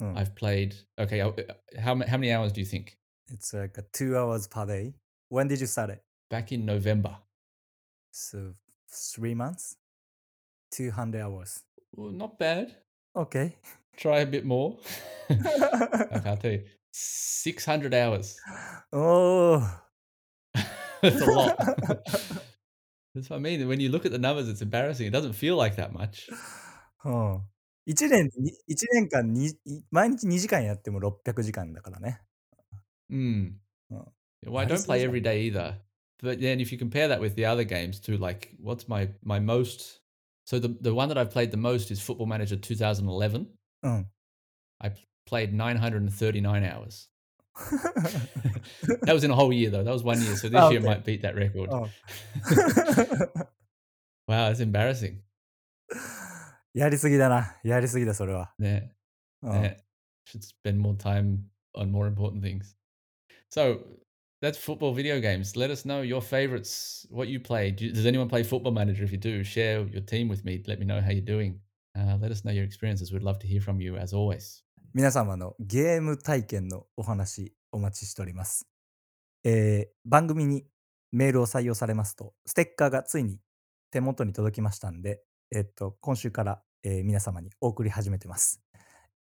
[0.00, 0.12] oh.
[0.14, 0.74] I've played.
[0.98, 1.42] Okay, uh, uh,
[1.80, 2.96] how how many hours do you think?
[3.28, 4.94] It's like uh, two hours per day.
[5.28, 6.02] When did you start it?
[6.29, 7.17] Back in November.
[8.11, 8.53] So,
[8.89, 9.77] three months?
[10.71, 11.63] 200 hours.
[11.95, 12.75] Well, not bad.
[13.15, 13.57] Okay.
[13.97, 14.77] Try a bit more.
[15.29, 16.65] okay, I'll tell you.
[16.91, 18.37] 600 hours.
[18.91, 19.83] おー
[21.01, 21.57] That's a lot.
[23.13, 23.67] That's what I mean.
[23.67, 25.07] When you look at the numbers, it's embarrassing.
[25.07, 26.29] It doesn't feel like that much.
[27.05, 27.49] うん。
[27.85, 32.21] 1年に、一年間に、い毎日2時間やっても600時間だからね。
[33.11, 33.59] Mm.
[33.91, 34.13] Oh.
[34.45, 35.09] Well, I That don't is play awesome.
[35.09, 35.79] every day either.
[36.21, 39.39] But then if you compare that with the other games too, like what's my my
[39.39, 39.99] most
[40.45, 43.47] so the the one that I've played the most is Football Manager 2011.
[43.83, 44.05] うん。
[44.79, 47.09] I p- played 939 hours.
[49.03, 49.83] that was in a whole year though.
[49.83, 50.35] That was one year.
[50.35, 50.87] So this Oh, year okay.
[50.87, 51.69] might beat that record.
[51.69, 51.89] うん
[54.27, 55.19] Wow, that's embarrassing.
[56.73, 57.55] やりすぎだな。
[57.63, 58.53] やりすぎだ、それは。
[58.59, 58.87] Yeah.
[59.43, 59.75] うん yeah.
[60.25, 61.39] Should spend more time
[61.75, 62.75] on more important things.
[63.49, 63.79] So
[64.40, 65.56] that's football video games.
[65.56, 67.70] Let us know your favorites, what you play.
[67.70, 69.04] Do, does anyone play Football Manager?
[69.04, 70.62] If you do, share your team with me.
[70.66, 71.60] Let me know how you're doing.
[71.98, 73.12] Uh, let us know your experiences.
[73.12, 74.62] We'd love to hear from you as always.
[74.94, 78.66] 皆様のゲーム体験のお話お待ちしております。
[79.44, 80.64] えー番組に
[81.12, 83.40] メールを採用されますと、ステッカーがついに
[83.90, 85.22] 手元に届きましたんで、
[85.54, 88.62] えっと、今週から、えー皆様にお送り始めてます。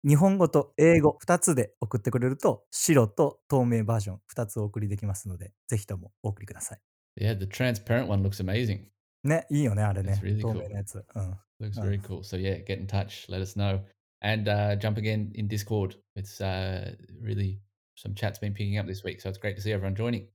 [0.07, 6.81] 日本語と英語2つで送ってくれると、白と透明バージョン2つお送りできますので、ぜひともお送りください。
[7.21, 8.85] Yeah, the transparent one looks amazing.
[9.25, 10.95] ね、いいよね、あれね really 透明なやつ。
[11.15, 11.33] うん。
[11.61, 11.85] Looks Oh.
[11.85, 12.21] very cool.
[12.23, 13.31] So yeah, get in touch.
[13.31, 13.83] Let us know,
[14.23, 15.97] and uh, jump again in Discord.
[16.17, 17.59] It's uh, really
[17.97, 20.29] some chat's been picking up this week, so it's great to see everyone joining.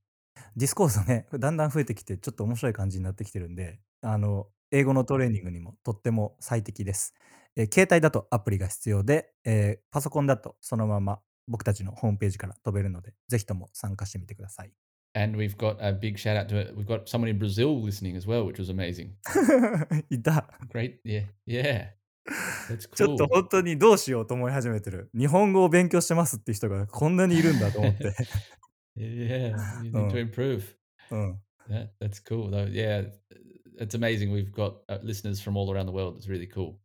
[0.54, 7.14] ディスコードね、だんだん増えてきて、ちょっと面白い感じになってきてるんで、あの、英語のトレーニングにもとっても最適です。
[7.56, 14.72] えー携帯だとアプリが必要で、えーパソコンだとそのまま僕たちのホームページから飛べるので、ぜひとも参加してみてください。
[15.14, 16.74] And we've got a big shout out to it.
[16.76, 19.12] We've got someone in Brazil listening as well, which was amazing.
[20.10, 20.46] いた。
[20.70, 20.96] Great.
[21.04, 21.24] Yeah.
[21.46, 21.86] Yeah.
[22.68, 23.16] That's ちょっ cool.
[23.16, 25.08] と本当にどうしようと思い始めてる。
[25.16, 28.14] 日本語を勉強してますって人がこんなにいるんだと思って。
[28.98, 29.54] Yeah.
[29.84, 30.10] You need Oh.
[30.10, 30.62] to improve.
[31.10, 31.40] うん。
[31.70, 32.66] Yeah, that's cool though.
[32.70, 33.08] Yeah.
[33.78, 34.32] It's amazing.
[34.32, 36.16] We've got uh, listeners from all around the world.
[36.18, 36.76] It's really cool.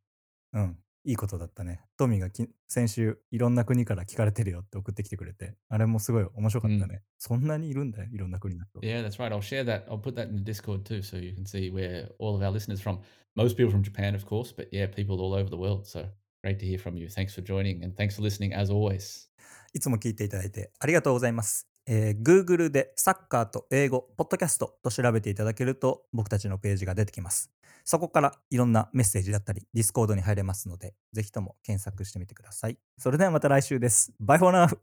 [0.53, 0.77] うん。
[1.03, 1.81] いいことだったね。
[1.97, 7.01] トミーがき先週いろんな国から聞かれてるよって送ってきてくれて、あれもすごい面白かったね。
[7.17, 8.79] そんなにいるんだよ、いろんな国の人。
[8.81, 9.29] Yeah, that's right.
[9.29, 9.85] I'll share that.
[9.87, 12.51] I'll put that in the Discord too, so you can see where all of our
[12.51, 12.99] listeners from.
[13.35, 15.87] Most people from Japan, of course, but yeah, people all over the world.
[15.87, 16.05] So
[16.43, 17.07] great to hear from you.
[17.09, 19.29] Thanks for joining and thanks for listening as always.
[19.73, 21.70] いつも聞いていただいてありがとうございます。
[21.87, 27.51] えー Google でサッカーと英語、ポッドキャストと調べていただけると僕たちのページが出てきます。
[27.83, 32.77] そこからいろんなメッセージだったり、Discord に入れますので、ぜひとも検索してみてください。
[32.97, 34.13] それではまた来週です。
[34.19, 34.77] バイフォーナー